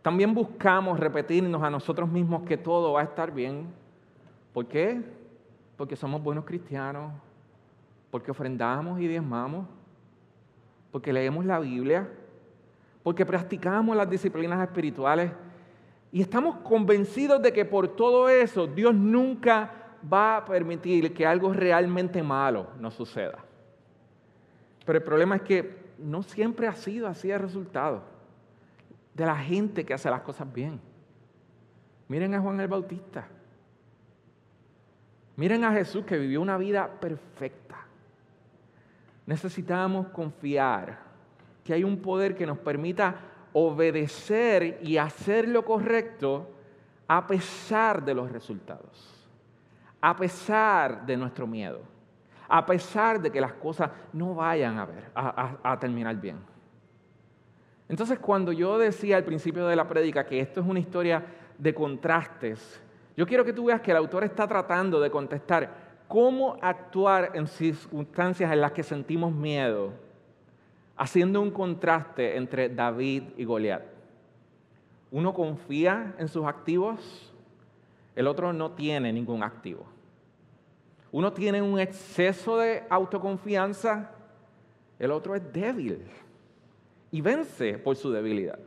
También 0.08 0.34
buscamos 0.34 0.98
repetirnos 0.98 1.62
a 1.62 1.70
nosotros 1.70 2.08
mismos 2.08 2.44
que 2.44 2.56
todo 2.56 2.94
va 2.94 3.02
a 3.02 3.04
estar 3.04 3.30
bien. 3.30 3.68
¿Por 4.54 4.66
qué? 4.66 5.02
Porque 5.76 5.98
somos 5.98 6.24
buenos 6.24 6.46
cristianos, 6.46 7.12
porque 8.10 8.32
ofrendamos 8.32 9.02
y 9.02 9.08
diezmamos, 9.10 9.68
porque 10.94 11.12
leemos 11.12 11.44
la 11.44 11.60
Biblia, 11.60 12.10
porque 13.04 13.26
practicamos 13.26 13.98
las 13.98 14.10
disciplinas 14.10 14.66
espirituales 14.66 15.30
y 16.14 16.22
estamos 16.22 16.56
convencidos 16.60 17.42
de 17.42 17.52
que 17.52 17.66
por 17.66 17.90
todo 17.90 18.30
eso 18.30 18.66
Dios 18.66 18.96
nunca 18.96 19.74
va 20.10 20.38
a 20.38 20.46
permitir 20.46 21.14
que 21.14 21.26
algo 21.26 21.52
realmente 21.52 22.24
malo 22.24 22.68
nos 22.80 22.94
suceda. 22.94 23.40
Pero 24.86 25.00
el 25.00 25.04
problema 25.04 25.36
es 25.36 25.42
que 25.42 25.78
no 26.00 26.24
siempre 26.24 26.66
ha 26.66 26.76
sido 26.76 27.10
así 27.10 27.30
el 27.30 27.42
resultado 27.42 28.16
de 29.18 29.26
la 29.26 29.36
gente 29.36 29.86
que 29.86 29.94
hace 29.94 30.10
las 30.10 30.22
cosas 30.22 30.52
bien. 30.54 30.80
Miren 32.08 32.34
a 32.34 32.40
Juan 32.40 32.62
el 32.62 32.70
Bautista. 32.70 33.28
Miren 35.36 35.66
a 35.66 35.74
Jesús 35.74 36.06
que 36.06 36.18
vivió 36.18 36.42
una 36.42 36.58
vida 36.58 36.88
perfecta. 36.88 37.76
Necesitamos 39.26 40.08
confiar 40.08 41.00
que 41.66 41.74
hay 41.74 41.84
un 41.84 41.98
poder 41.98 42.34
que 42.34 42.46
nos 42.46 42.60
permita 42.60 43.16
obedecer 43.52 44.80
y 44.82 44.98
hacer 44.98 45.50
lo 45.50 45.66
correcto 45.66 46.50
a 47.10 47.28
pesar 47.28 48.06
de 48.06 48.14
los 48.14 48.32
resultados, 48.32 49.28
a 50.00 50.16
pesar 50.16 51.06
de 51.06 51.18
nuestro 51.18 51.46
miedo 51.46 51.98
a 52.48 52.66
pesar 52.66 53.22
de 53.22 53.32
que 53.32 53.42
las 53.42 53.54
cosas 53.54 53.92
no 54.14 54.36
vayan 54.36 54.78
a, 55.14 55.80
terminar 55.80 56.16
bien. 56.16 56.38
Entonces, 57.90 58.20
cuando 58.20 58.52
yo 58.52 58.78
decía 58.78 59.18
al 59.18 59.24
principio 59.24 59.66
de 59.68 59.76
la 59.76 59.88
prédica 59.88 60.26
que 60.26 60.40
esto 60.40 60.60
es 60.60 60.68
una 60.68 60.80
historia 60.80 61.24
de 61.58 61.74
contrastes, 61.74 62.82
yo 63.16 63.26
quiero 63.26 63.46
que 63.46 63.54
tú 63.54 63.66
veas 63.66 63.82
que 63.82 63.92
el 63.92 63.98
autor 63.98 64.24
está 64.24 64.48
tratando 64.48 65.00
de 65.00 65.10
contestar 65.10 65.88
cómo 66.08 66.58
actuar 66.62 67.32
en 67.34 67.48
circunstancias 67.48 68.52
en 68.52 68.62
las 68.62 68.74
que 68.74 68.84
sentimos 68.84 69.34
miedo, 69.34 69.94
haciendo 70.96 71.42
un 71.42 71.52
contraste 71.52 72.38
entre 72.38 72.70
David 72.70 73.24
y 73.38 73.46
Goliat. 73.46 73.84
Uno 75.10 75.34
confía 75.34 76.14
en 76.18 76.28
sus 76.28 76.46
activos, 76.46 77.34
el 78.16 78.28
otro 78.28 78.52
no 78.52 78.72
tiene 78.72 79.14
ningún 79.14 79.44
activo. 79.44 79.86
Uno 81.12 81.32
tiene 81.32 81.62
un 81.62 81.80
exceso 81.80 82.58
de 82.58 82.84
autoconfianza, 82.90 84.12
el 85.00 85.12
otro 85.12 85.36
es 85.36 85.54
débil 85.54 86.04
y 87.12 87.22
vence 87.22 87.78
por 87.78 87.96
su 87.96 88.12
debilidad. 88.12 88.60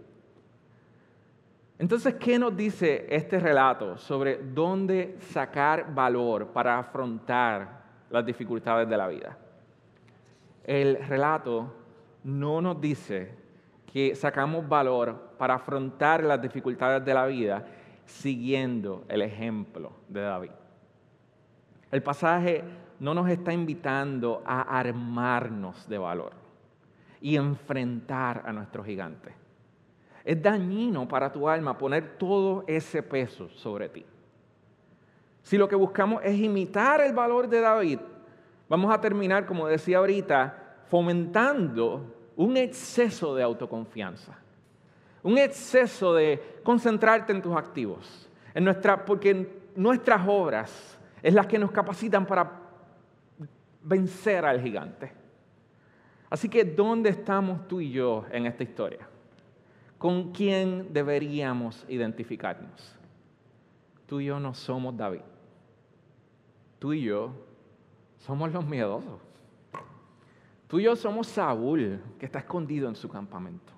Entonces, 1.79 2.15
¿qué 2.17 2.39
nos 2.39 2.55
dice 2.57 3.07
este 3.09 3.41
relato 3.41 3.97
sobre 3.97 4.37
dónde 4.37 5.17
sacar 5.19 5.95
valor 5.95 6.49
para 6.49 6.79
afrontar 6.79 7.85
las 8.11 8.25
dificultades 8.25 8.89
de 8.89 8.97
la 8.97 9.09
vida? 9.09 9.39
El 10.65 10.97
relato 11.07 11.73
no 12.25 12.61
nos 12.61 12.81
dice 12.81 13.35
que 13.91 14.15
sacamos 14.15 14.69
valor 14.69 15.33
para 15.39 15.55
afrontar 15.55 16.23
las 16.23 16.41
dificultades 16.41 17.03
de 17.05 17.15
la 17.15 17.27
vida 17.27 17.67
siguiendo 18.05 19.05
el 19.09 19.23
ejemplo 19.23 19.93
de 20.07 20.21
David. 20.21 20.51
El 21.91 22.03
pasaje 22.03 22.63
no 23.01 23.15
nos 23.15 23.29
está 23.31 23.55
invitando 23.55 24.43
a 24.45 24.79
armarnos 24.79 25.89
de 25.89 25.97
valor 25.97 26.40
y 27.21 27.37
enfrentar 27.37 28.43
a 28.47 28.53
nuestro 28.53 28.83
gigante. 28.83 29.35
Es 30.25 30.41
dañino 30.43 31.09
para 31.09 31.33
tu 31.33 31.49
alma 31.49 31.77
poner 31.77 32.17
todo 32.19 32.65
ese 32.67 33.03
peso 33.03 33.49
sobre 33.51 33.89
ti. 33.89 34.05
Si 35.43 35.57
lo 35.57 35.69
que 35.69 35.77
buscamos 35.77 36.23
es 36.25 36.39
imitar 36.39 37.01
el 37.01 37.15
valor 37.15 37.49
de 37.49 37.61
David, 37.61 37.99
vamos 38.69 38.93
a 38.93 39.01
terminar, 39.01 39.47
como 39.47 39.67
decía 39.67 39.99
ahorita, 39.99 40.85
fomentando 40.89 42.33
un 42.37 42.57
exceso 42.57 43.35
de 43.35 43.43
autoconfianza, 43.43 44.39
un 45.23 45.39
exceso 45.39 46.15
de 46.15 46.61
concentrarte 46.63 47.33
en 47.33 47.43
tus 47.43 47.57
activos, 47.57 48.29
en 48.55 48.65
nuestra, 48.65 49.05
porque 49.05 49.71
nuestras 49.77 50.27
obras 50.27 50.99
es 51.23 51.35
las 51.35 51.47
que 51.47 51.59
nos 51.59 51.71
capacitan 51.71 52.27
para 52.27 52.51
vencer 53.83 54.45
al 54.45 54.61
gigante. 54.61 55.20
Así 56.31 56.49
que, 56.49 56.65
¿dónde 56.65 57.11
estamos 57.11 57.67
tú 57.67 57.81
y 57.81 57.91
yo 57.91 58.25
en 58.31 58.47
esta 58.47 58.63
historia? 58.63 59.09
¿Con 59.99 60.31
quién 60.31 60.93
deberíamos 60.93 61.85
identificarnos? 61.89 62.97
Tú 64.07 64.21
y 64.21 64.27
yo 64.27 64.39
no 64.39 64.55
somos 64.55 64.97
David. 64.97 65.23
Tú 66.79 66.93
y 66.93 67.03
yo 67.03 67.33
somos 68.17 68.53
los 68.53 68.65
miedosos. 68.65 69.21
Tú 70.69 70.79
y 70.79 70.85
yo 70.85 70.95
somos 70.95 71.27
Saúl, 71.27 72.01
que 72.19 72.27
está 72.27 72.39
escondido 72.39 72.89
en 72.89 72.95
su 72.95 73.09
campamento. 73.09 73.73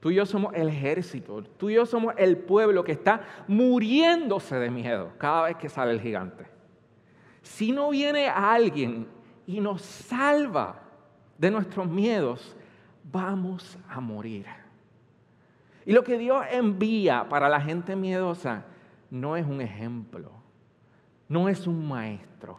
Tú 0.00 0.10
y 0.10 0.14
yo 0.14 0.24
somos 0.24 0.54
el 0.54 0.68
ejército. 0.68 1.42
Tú 1.42 1.68
y 1.68 1.74
yo 1.74 1.84
somos 1.84 2.14
el 2.16 2.38
pueblo 2.38 2.82
que 2.82 2.92
está 2.92 3.22
muriéndose 3.46 4.56
de 4.56 4.70
miedo 4.70 5.12
cada 5.18 5.44
vez 5.44 5.56
que 5.56 5.68
sale 5.68 5.92
el 5.92 6.00
gigante. 6.00 6.46
Si 7.42 7.70
no 7.70 7.90
viene 7.90 8.28
alguien 8.28 9.06
y 9.46 9.60
nos 9.60 9.82
salva 9.82 10.79
de 11.40 11.50
nuestros 11.50 11.88
miedos, 11.88 12.54
vamos 13.10 13.78
a 13.88 13.98
morir. 13.98 14.44
Y 15.86 15.92
lo 15.92 16.04
que 16.04 16.18
Dios 16.18 16.44
envía 16.52 17.26
para 17.30 17.48
la 17.48 17.62
gente 17.62 17.96
miedosa 17.96 18.66
no 19.10 19.38
es 19.38 19.46
un 19.46 19.62
ejemplo, 19.62 20.30
no 21.30 21.48
es 21.48 21.66
un 21.66 21.88
maestro. 21.88 22.58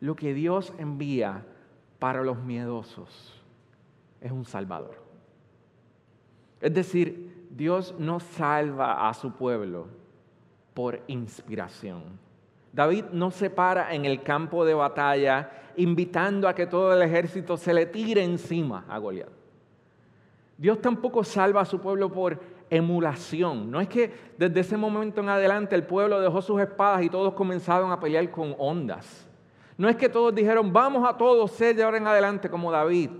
Lo 0.00 0.16
que 0.16 0.32
Dios 0.32 0.72
envía 0.78 1.44
para 1.98 2.22
los 2.22 2.38
miedosos 2.38 3.38
es 4.22 4.32
un 4.32 4.46
salvador. 4.46 5.02
Es 6.62 6.72
decir, 6.72 7.46
Dios 7.50 7.94
no 7.98 8.20
salva 8.20 9.06
a 9.06 9.12
su 9.12 9.32
pueblo 9.32 9.88
por 10.72 11.02
inspiración. 11.08 12.04
David 12.72 13.04
no 13.12 13.30
se 13.30 13.50
para 13.50 13.94
en 13.94 14.06
el 14.06 14.22
campo 14.22 14.64
de 14.64 14.72
batalla 14.72 15.61
invitando 15.76 16.48
a 16.48 16.54
que 16.54 16.66
todo 16.66 16.92
el 16.92 17.02
ejército 17.02 17.56
se 17.56 17.72
le 17.72 17.86
tire 17.86 18.22
encima 18.22 18.84
a 18.88 18.98
Goliat. 18.98 19.28
Dios 20.56 20.80
tampoco 20.80 21.24
salva 21.24 21.62
a 21.62 21.64
su 21.64 21.80
pueblo 21.80 22.12
por 22.12 22.38
emulación. 22.70 23.70
No 23.70 23.80
es 23.80 23.88
que 23.88 24.12
desde 24.38 24.60
ese 24.60 24.76
momento 24.76 25.20
en 25.20 25.28
adelante 25.28 25.74
el 25.74 25.84
pueblo 25.84 26.20
dejó 26.20 26.40
sus 26.40 26.60
espadas 26.60 27.02
y 27.02 27.10
todos 27.10 27.34
comenzaron 27.34 27.90
a 27.90 28.00
pelear 28.00 28.30
con 28.30 28.54
ondas. 28.58 29.28
No 29.76 29.88
es 29.88 29.96
que 29.96 30.08
todos 30.08 30.34
dijeron, 30.34 30.72
vamos 30.72 31.08
a 31.08 31.16
todos 31.16 31.50
ser 31.50 31.74
de 31.74 31.82
ahora 31.82 31.96
en 31.96 32.06
adelante 32.06 32.48
como 32.48 32.70
David. 32.70 33.10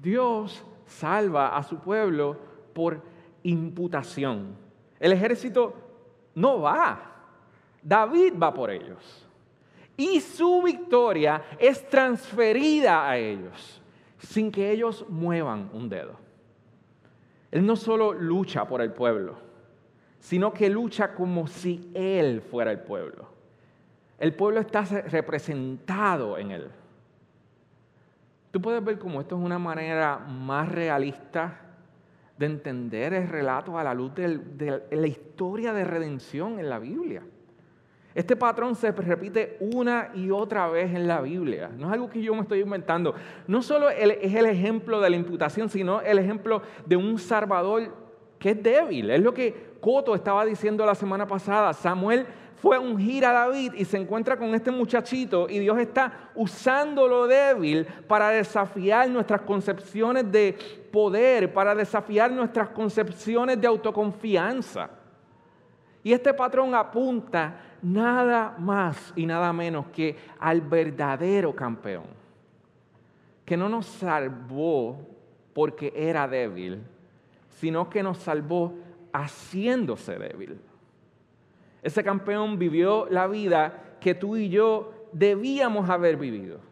Dios 0.00 0.64
salva 0.86 1.56
a 1.56 1.62
su 1.62 1.78
pueblo 1.78 2.36
por 2.72 3.00
imputación. 3.42 4.56
El 4.98 5.12
ejército 5.12 5.74
no 6.34 6.60
va. 6.60 7.00
David 7.82 8.34
va 8.40 8.52
por 8.52 8.70
ellos. 8.70 9.27
Y 9.98 10.20
su 10.20 10.62
victoria 10.62 11.42
es 11.58 11.86
transferida 11.88 13.10
a 13.10 13.18
ellos 13.18 13.82
sin 14.18 14.52
que 14.52 14.70
ellos 14.70 15.04
muevan 15.08 15.70
un 15.72 15.88
dedo. 15.88 16.12
Él 17.50 17.66
no 17.66 17.74
solo 17.74 18.12
lucha 18.12 18.64
por 18.66 18.80
el 18.80 18.92
pueblo, 18.92 19.36
sino 20.20 20.52
que 20.52 20.70
lucha 20.70 21.14
como 21.14 21.48
si 21.48 21.90
Él 21.94 22.42
fuera 22.42 22.70
el 22.70 22.78
pueblo. 22.78 23.26
El 24.20 24.34
pueblo 24.34 24.60
está 24.60 24.82
representado 24.84 26.38
en 26.38 26.52
Él. 26.52 26.70
Tú 28.52 28.62
puedes 28.62 28.84
ver 28.84 29.00
cómo 29.00 29.20
esto 29.20 29.36
es 29.36 29.44
una 29.44 29.58
manera 29.58 30.16
más 30.18 30.70
realista 30.70 31.60
de 32.36 32.46
entender 32.46 33.14
el 33.14 33.28
relato 33.28 33.76
a 33.76 33.82
la 33.82 33.94
luz 33.94 34.14
de 34.14 34.82
la 34.92 35.06
historia 35.08 35.72
de 35.72 35.82
redención 35.82 36.60
en 36.60 36.70
la 36.70 36.78
Biblia. 36.78 37.24
Este 38.14 38.36
patrón 38.36 38.74
se 38.74 38.90
repite 38.90 39.56
una 39.60 40.10
y 40.14 40.30
otra 40.30 40.68
vez 40.68 40.94
en 40.94 41.06
la 41.06 41.20
Biblia. 41.20 41.70
No 41.76 41.86
es 41.86 41.92
algo 41.92 42.10
que 42.10 42.22
yo 42.22 42.34
me 42.34 42.42
estoy 42.42 42.60
inventando. 42.60 43.14
No 43.46 43.62
solo 43.62 43.90
es 43.90 44.34
el 44.34 44.46
ejemplo 44.46 45.00
de 45.00 45.10
la 45.10 45.16
imputación, 45.16 45.68
sino 45.68 46.00
el 46.00 46.18
ejemplo 46.18 46.62
de 46.86 46.96
un 46.96 47.18
Salvador 47.18 47.94
que 48.38 48.50
es 48.50 48.62
débil. 48.62 49.10
Es 49.10 49.20
lo 49.20 49.34
que 49.34 49.68
Coto 49.80 50.14
estaba 50.14 50.44
diciendo 50.44 50.84
la 50.84 50.94
semana 50.94 51.26
pasada. 51.26 51.72
Samuel 51.72 52.26
fue 52.56 52.76
a 52.76 52.80
ungir 52.80 53.24
a 53.24 53.32
David 53.32 53.74
y 53.74 53.84
se 53.84 53.98
encuentra 53.98 54.36
con 54.36 54.54
este 54.54 54.70
muchachito 54.70 55.48
y 55.48 55.60
Dios 55.60 55.78
está 55.78 56.30
usando 56.34 57.06
lo 57.06 57.26
débil 57.28 57.86
para 58.08 58.30
desafiar 58.30 59.08
nuestras 59.08 59.42
concepciones 59.42 60.30
de 60.30 60.56
poder, 60.90 61.52
para 61.52 61.74
desafiar 61.74 62.32
nuestras 62.32 62.70
concepciones 62.70 63.60
de 63.60 63.66
autoconfianza. 63.68 64.90
Y 66.02 66.12
este 66.12 66.34
patrón 66.34 66.74
apunta 66.74 67.60
nada 67.82 68.56
más 68.58 69.12
y 69.16 69.26
nada 69.26 69.52
menos 69.52 69.86
que 69.88 70.16
al 70.38 70.60
verdadero 70.60 71.54
campeón, 71.54 72.04
que 73.44 73.56
no 73.56 73.68
nos 73.68 73.86
salvó 73.86 74.98
porque 75.52 75.92
era 75.96 76.28
débil, 76.28 76.82
sino 77.48 77.88
que 77.88 78.02
nos 78.02 78.18
salvó 78.18 78.74
haciéndose 79.12 80.18
débil. 80.18 80.58
Ese 81.82 82.04
campeón 82.04 82.58
vivió 82.58 83.06
la 83.10 83.26
vida 83.26 83.96
que 84.00 84.14
tú 84.14 84.36
y 84.36 84.48
yo 84.48 84.92
debíamos 85.12 85.88
haber 85.88 86.16
vivido. 86.16 86.67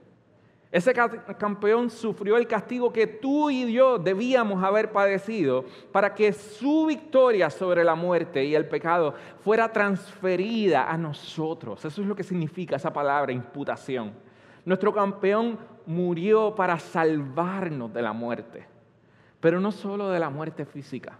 Ese 0.77 0.93
campeón 0.93 1.89
sufrió 1.89 2.37
el 2.37 2.47
castigo 2.47 2.93
que 2.93 3.07
tú 3.07 3.49
y 3.49 3.73
yo 3.73 3.99
debíamos 3.99 4.63
haber 4.63 4.93
padecido 4.93 5.65
para 5.91 6.13
que 6.13 6.35
su 6.35 6.85
victoria 6.85 7.49
sobre 7.49 7.83
la 7.83 7.95
muerte 7.95 8.45
y 8.45 8.55
el 8.55 8.69
pecado 8.69 9.15
fuera 9.43 9.73
transferida 9.73 10.91
a 10.91 10.99
nosotros. 10.99 11.83
Eso 11.83 12.03
es 12.03 12.07
lo 12.07 12.15
que 12.15 12.23
significa 12.23 12.77
esa 12.77 12.93
palabra, 12.93 13.33
imputación. 13.33 14.13
Nuestro 14.67 14.93
campeón 14.93 15.59
murió 15.87 16.55
para 16.55 16.79
salvarnos 16.79 17.91
de 17.95 18.03
la 18.03 18.13
muerte, 18.13 18.67
pero 19.41 19.61
no 19.61 19.73
solo 19.73 20.11
de 20.11 20.21
la 20.21 20.29
muerte 20.29 20.67
física, 20.67 21.17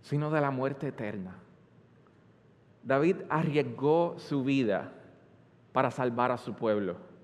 sino 0.00 0.32
de 0.32 0.40
la 0.40 0.50
muerte 0.50 0.88
eterna. 0.88 1.36
David 2.82 3.18
arriesgó 3.28 4.16
su 4.18 4.42
vida 4.42 4.90
para 5.70 5.92
salvar 5.92 6.32
a 6.32 6.38
su 6.38 6.54
pueblo. 6.54 7.14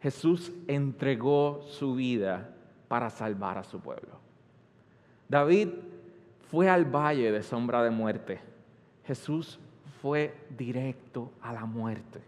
Jesús 0.00 0.52
entregó 0.66 1.62
su 1.62 1.94
vida 1.94 2.54
para 2.86 3.10
salvar 3.10 3.58
a 3.58 3.64
su 3.64 3.80
pueblo. 3.80 4.18
David 5.28 5.68
fue 6.50 6.68
al 6.68 6.84
valle 6.84 7.32
de 7.32 7.42
sombra 7.42 7.82
de 7.82 7.90
muerte. 7.90 8.40
Jesús 9.04 9.58
fue 10.00 10.34
directo 10.56 11.30
a 11.42 11.52
la 11.52 11.64
muerte 11.64 12.20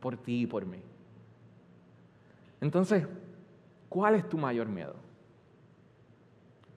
por 0.00 0.16
ti 0.16 0.42
y 0.42 0.46
por 0.46 0.66
mí. 0.66 0.78
Entonces, 2.60 3.06
¿cuál 3.88 4.14
es 4.14 4.28
tu 4.28 4.38
mayor 4.38 4.68
miedo? 4.68 4.94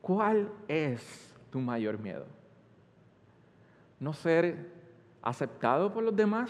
¿Cuál 0.01 0.49
es 0.67 1.33
tu 1.51 1.60
mayor 1.60 1.99
miedo? 1.99 2.25
¿No 3.99 4.13
ser 4.13 4.71
aceptado 5.21 5.93
por 5.93 6.03
los 6.03 6.15
demás? 6.15 6.49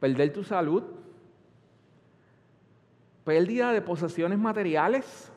¿Perder 0.00 0.32
tu 0.32 0.42
salud? 0.42 0.82
Pérdida 3.28 3.74
de 3.74 3.82
posesiones 3.82 4.38
materiales. 4.38 5.30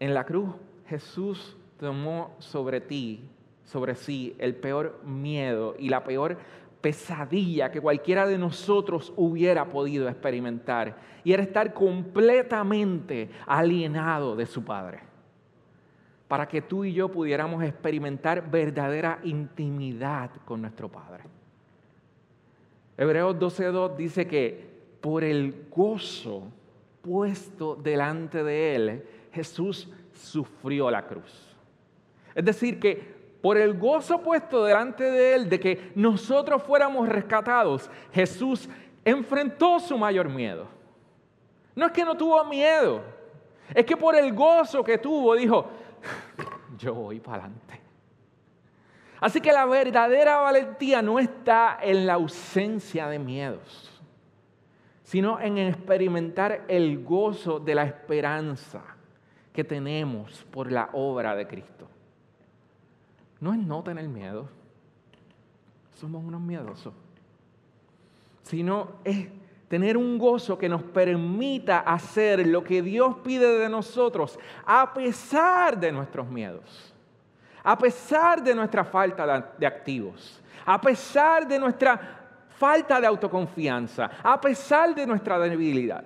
En 0.00 0.12
la 0.12 0.24
cruz 0.24 0.52
Jesús 0.88 1.56
tomó 1.78 2.34
sobre 2.40 2.80
ti, 2.80 3.30
sobre 3.64 3.94
sí, 3.94 4.34
el 4.40 4.56
peor 4.56 5.00
miedo 5.04 5.76
y 5.78 5.90
la 5.90 6.02
peor 6.02 6.38
pesadilla 6.80 7.70
que 7.70 7.80
cualquiera 7.80 8.26
de 8.26 8.36
nosotros 8.36 9.12
hubiera 9.14 9.66
podido 9.66 10.08
experimentar. 10.08 10.96
Y 11.22 11.32
era 11.32 11.44
estar 11.44 11.72
completamente 11.72 13.30
alienado 13.46 14.34
de 14.34 14.46
su 14.46 14.64
Padre. 14.64 15.02
Para 16.26 16.48
que 16.48 16.62
tú 16.62 16.84
y 16.84 16.92
yo 16.92 17.12
pudiéramos 17.12 17.62
experimentar 17.62 18.50
verdadera 18.50 19.20
intimidad 19.22 20.32
con 20.46 20.62
nuestro 20.62 20.88
Padre. 20.88 21.22
Hebreos 22.96 23.36
12.2 23.36 23.94
dice 23.94 24.26
que 24.26 24.73
por 25.04 25.22
el 25.22 25.66
gozo 25.70 26.44
puesto 27.02 27.74
delante 27.74 28.42
de 28.42 28.74
él, 28.74 29.08
Jesús 29.34 29.86
sufrió 30.14 30.90
la 30.90 31.06
cruz. 31.06 31.54
Es 32.34 32.42
decir, 32.42 32.80
que 32.80 33.14
por 33.42 33.58
el 33.58 33.78
gozo 33.78 34.22
puesto 34.22 34.64
delante 34.64 35.04
de 35.04 35.34
él 35.34 35.50
de 35.50 35.60
que 35.60 35.92
nosotros 35.94 36.62
fuéramos 36.62 37.06
rescatados, 37.06 37.90
Jesús 38.14 38.66
enfrentó 39.04 39.78
su 39.78 39.98
mayor 39.98 40.30
miedo. 40.30 40.68
No 41.76 41.84
es 41.84 41.92
que 41.92 42.02
no 42.02 42.16
tuvo 42.16 42.42
miedo, 42.46 43.02
es 43.74 43.84
que 43.84 43.98
por 43.98 44.16
el 44.16 44.32
gozo 44.32 44.82
que 44.82 44.96
tuvo 44.96 45.34
dijo, 45.34 45.68
yo 46.78 46.94
voy 46.94 47.20
para 47.20 47.44
adelante. 47.44 47.78
Así 49.20 49.38
que 49.42 49.52
la 49.52 49.66
verdadera 49.66 50.38
valentía 50.38 51.02
no 51.02 51.18
está 51.18 51.78
en 51.82 52.06
la 52.06 52.14
ausencia 52.14 53.06
de 53.08 53.18
miedos 53.18 53.93
sino 55.14 55.38
en 55.38 55.58
experimentar 55.58 56.64
el 56.66 57.04
gozo 57.04 57.60
de 57.60 57.76
la 57.76 57.84
esperanza 57.84 58.82
que 59.52 59.62
tenemos 59.62 60.44
por 60.50 60.72
la 60.72 60.90
obra 60.92 61.36
de 61.36 61.46
Cristo. 61.46 61.86
No 63.38 63.52
es 63.52 63.60
no 63.60 63.80
tener 63.84 64.08
miedo, 64.08 64.48
somos 65.92 66.24
unos 66.24 66.40
miedosos, 66.40 66.92
sino 68.42 68.88
es 69.04 69.28
tener 69.68 69.96
un 69.96 70.18
gozo 70.18 70.58
que 70.58 70.68
nos 70.68 70.82
permita 70.82 71.78
hacer 71.78 72.44
lo 72.48 72.64
que 72.64 72.82
Dios 72.82 73.14
pide 73.22 73.60
de 73.60 73.68
nosotros 73.68 74.36
a 74.66 74.92
pesar 74.92 75.78
de 75.78 75.92
nuestros 75.92 76.28
miedos, 76.28 76.92
a 77.62 77.78
pesar 77.78 78.42
de 78.42 78.52
nuestra 78.52 78.84
falta 78.84 79.54
de 79.56 79.64
activos, 79.64 80.42
a 80.66 80.80
pesar 80.80 81.46
de 81.46 81.60
nuestra 81.60 82.23
falta 82.56 83.00
de 83.00 83.06
autoconfianza, 83.06 84.10
a 84.22 84.40
pesar 84.40 84.94
de 84.94 85.06
nuestra 85.06 85.38
debilidad. 85.38 86.04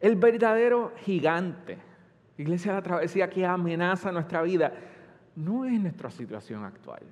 El 0.00 0.16
verdadero 0.16 0.92
gigante, 1.04 1.78
Iglesia 2.38 2.72
de 2.72 2.78
la 2.78 2.82
Travesía, 2.82 3.28
que 3.28 3.44
amenaza 3.44 4.10
nuestra 4.10 4.42
vida, 4.42 4.72
no 5.36 5.64
es 5.64 5.78
nuestra 5.80 6.10
situación 6.10 6.64
actual, 6.64 7.02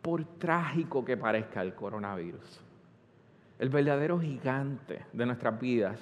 por 0.00 0.24
trágico 0.24 1.04
que 1.04 1.16
parezca 1.16 1.62
el 1.62 1.74
coronavirus. 1.74 2.60
El 3.58 3.68
verdadero 3.68 4.18
gigante 4.18 5.06
de 5.12 5.26
nuestras 5.26 5.60
vidas 5.60 6.00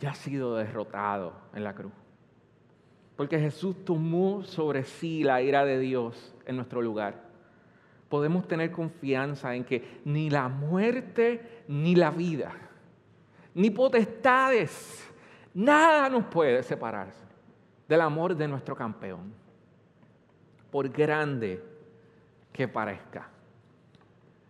ya 0.00 0.10
ha 0.10 0.14
sido 0.14 0.56
derrotado 0.56 1.32
en 1.54 1.62
la 1.62 1.74
cruz. 1.74 1.92
Porque 3.16 3.38
Jesús 3.38 3.84
tomó 3.84 4.42
sobre 4.42 4.82
sí 4.82 5.22
la 5.22 5.42
ira 5.42 5.64
de 5.64 5.78
Dios 5.78 6.34
en 6.44 6.56
nuestro 6.56 6.82
lugar 6.82 7.31
podemos 8.12 8.46
tener 8.46 8.70
confianza 8.70 9.54
en 9.54 9.64
que 9.64 10.02
ni 10.04 10.28
la 10.28 10.46
muerte 10.46 11.64
ni 11.68 11.94
la 11.94 12.10
vida, 12.10 12.52
ni 13.54 13.70
potestades, 13.70 15.10
nada 15.54 16.10
nos 16.10 16.26
puede 16.26 16.62
separar 16.62 17.10
del 17.88 18.02
amor 18.02 18.36
de 18.36 18.46
nuestro 18.46 18.76
campeón, 18.76 19.32
por 20.70 20.90
grande 20.90 21.64
que 22.52 22.68
parezca. 22.68 23.30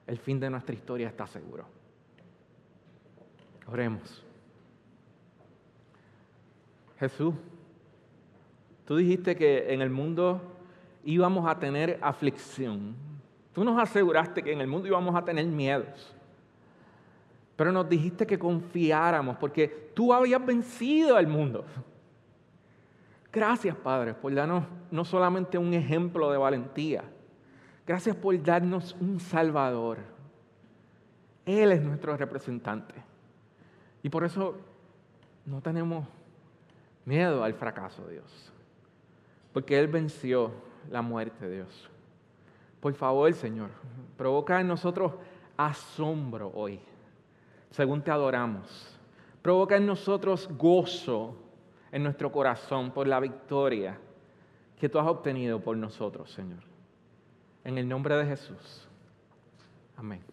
El 0.08 0.18
fin 0.18 0.40
de 0.40 0.50
nuestra 0.50 0.74
historia 0.74 1.06
está 1.06 1.28
seguro. 1.28 1.64
Oremos. 3.68 4.24
Jesús, 6.98 7.32
tú 8.84 8.96
dijiste 8.96 9.36
que 9.36 9.72
en 9.72 9.82
el 9.82 9.90
mundo 9.90 10.40
íbamos 11.04 11.48
a 11.48 11.60
tener 11.60 12.00
aflicción. 12.02 13.11
Tú 13.52 13.64
nos 13.64 13.78
aseguraste 13.80 14.42
que 14.42 14.52
en 14.52 14.60
el 14.60 14.66
mundo 14.66 14.88
íbamos 14.88 15.14
a 15.14 15.24
tener 15.24 15.46
miedos. 15.46 16.14
Pero 17.56 17.70
nos 17.70 17.88
dijiste 17.88 18.26
que 18.26 18.38
confiáramos 18.38 19.36
porque 19.36 19.68
tú 19.94 20.12
habías 20.12 20.44
vencido 20.44 21.16
al 21.16 21.26
mundo. 21.26 21.64
Gracias, 23.32 23.76
Padre, 23.76 24.14
por 24.14 24.34
darnos 24.34 24.64
no 24.90 25.04
solamente 25.04 25.58
un 25.58 25.72
ejemplo 25.72 26.30
de 26.30 26.38
valentía, 26.38 27.04
gracias 27.86 28.16
por 28.16 28.40
darnos 28.42 28.96
un 29.00 29.20
Salvador. 29.20 29.98
Él 31.44 31.72
es 31.72 31.82
nuestro 31.82 32.16
representante. 32.16 32.94
Y 34.02 34.08
por 34.08 34.24
eso 34.24 34.56
no 35.46 35.60
tenemos 35.60 36.06
miedo 37.04 37.42
al 37.44 37.54
fracaso, 37.54 38.06
Dios. 38.08 38.52
Porque 39.52 39.78
Él 39.78 39.88
venció 39.88 40.52
la 40.90 41.02
muerte, 41.02 41.48
Dios. 41.48 41.91
Por 42.82 42.94
favor, 42.94 43.32
Señor, 43.32 43.70
provoca 44.16 44.60
en 44.60 44.66
nosotros 44.66 45.12
asombro 45.56 46.50
hoy, 46.52 46.80
según 47.70 48.02
te 48.02 48.10
adoramos. 48.10 48.98
Provoca 49.40 49.76
en 49.76 49.86
nosotros 49.86 50.48
gozo 50.58 51.36
en 51.92 52.02
nuestro 52.02 52.32
corazón 52.32 52.90
por 52.90 53.06
la 53.06 53.20
victoria 53.20 53.96
que 54.80 54.88
tú 54.88 54.98
has 54.98 55.06
obtenido 55.06 55.60
por 55.60 55.76
nosotros, 55.76 56.32
Señor. 56.32 56.64
En 57.62 57.78
el 57.78 57.88
nombre 57.88 58.16
de 58.16 58.26
Jesús. 58.26 58.88
Amén. 59.96 60.31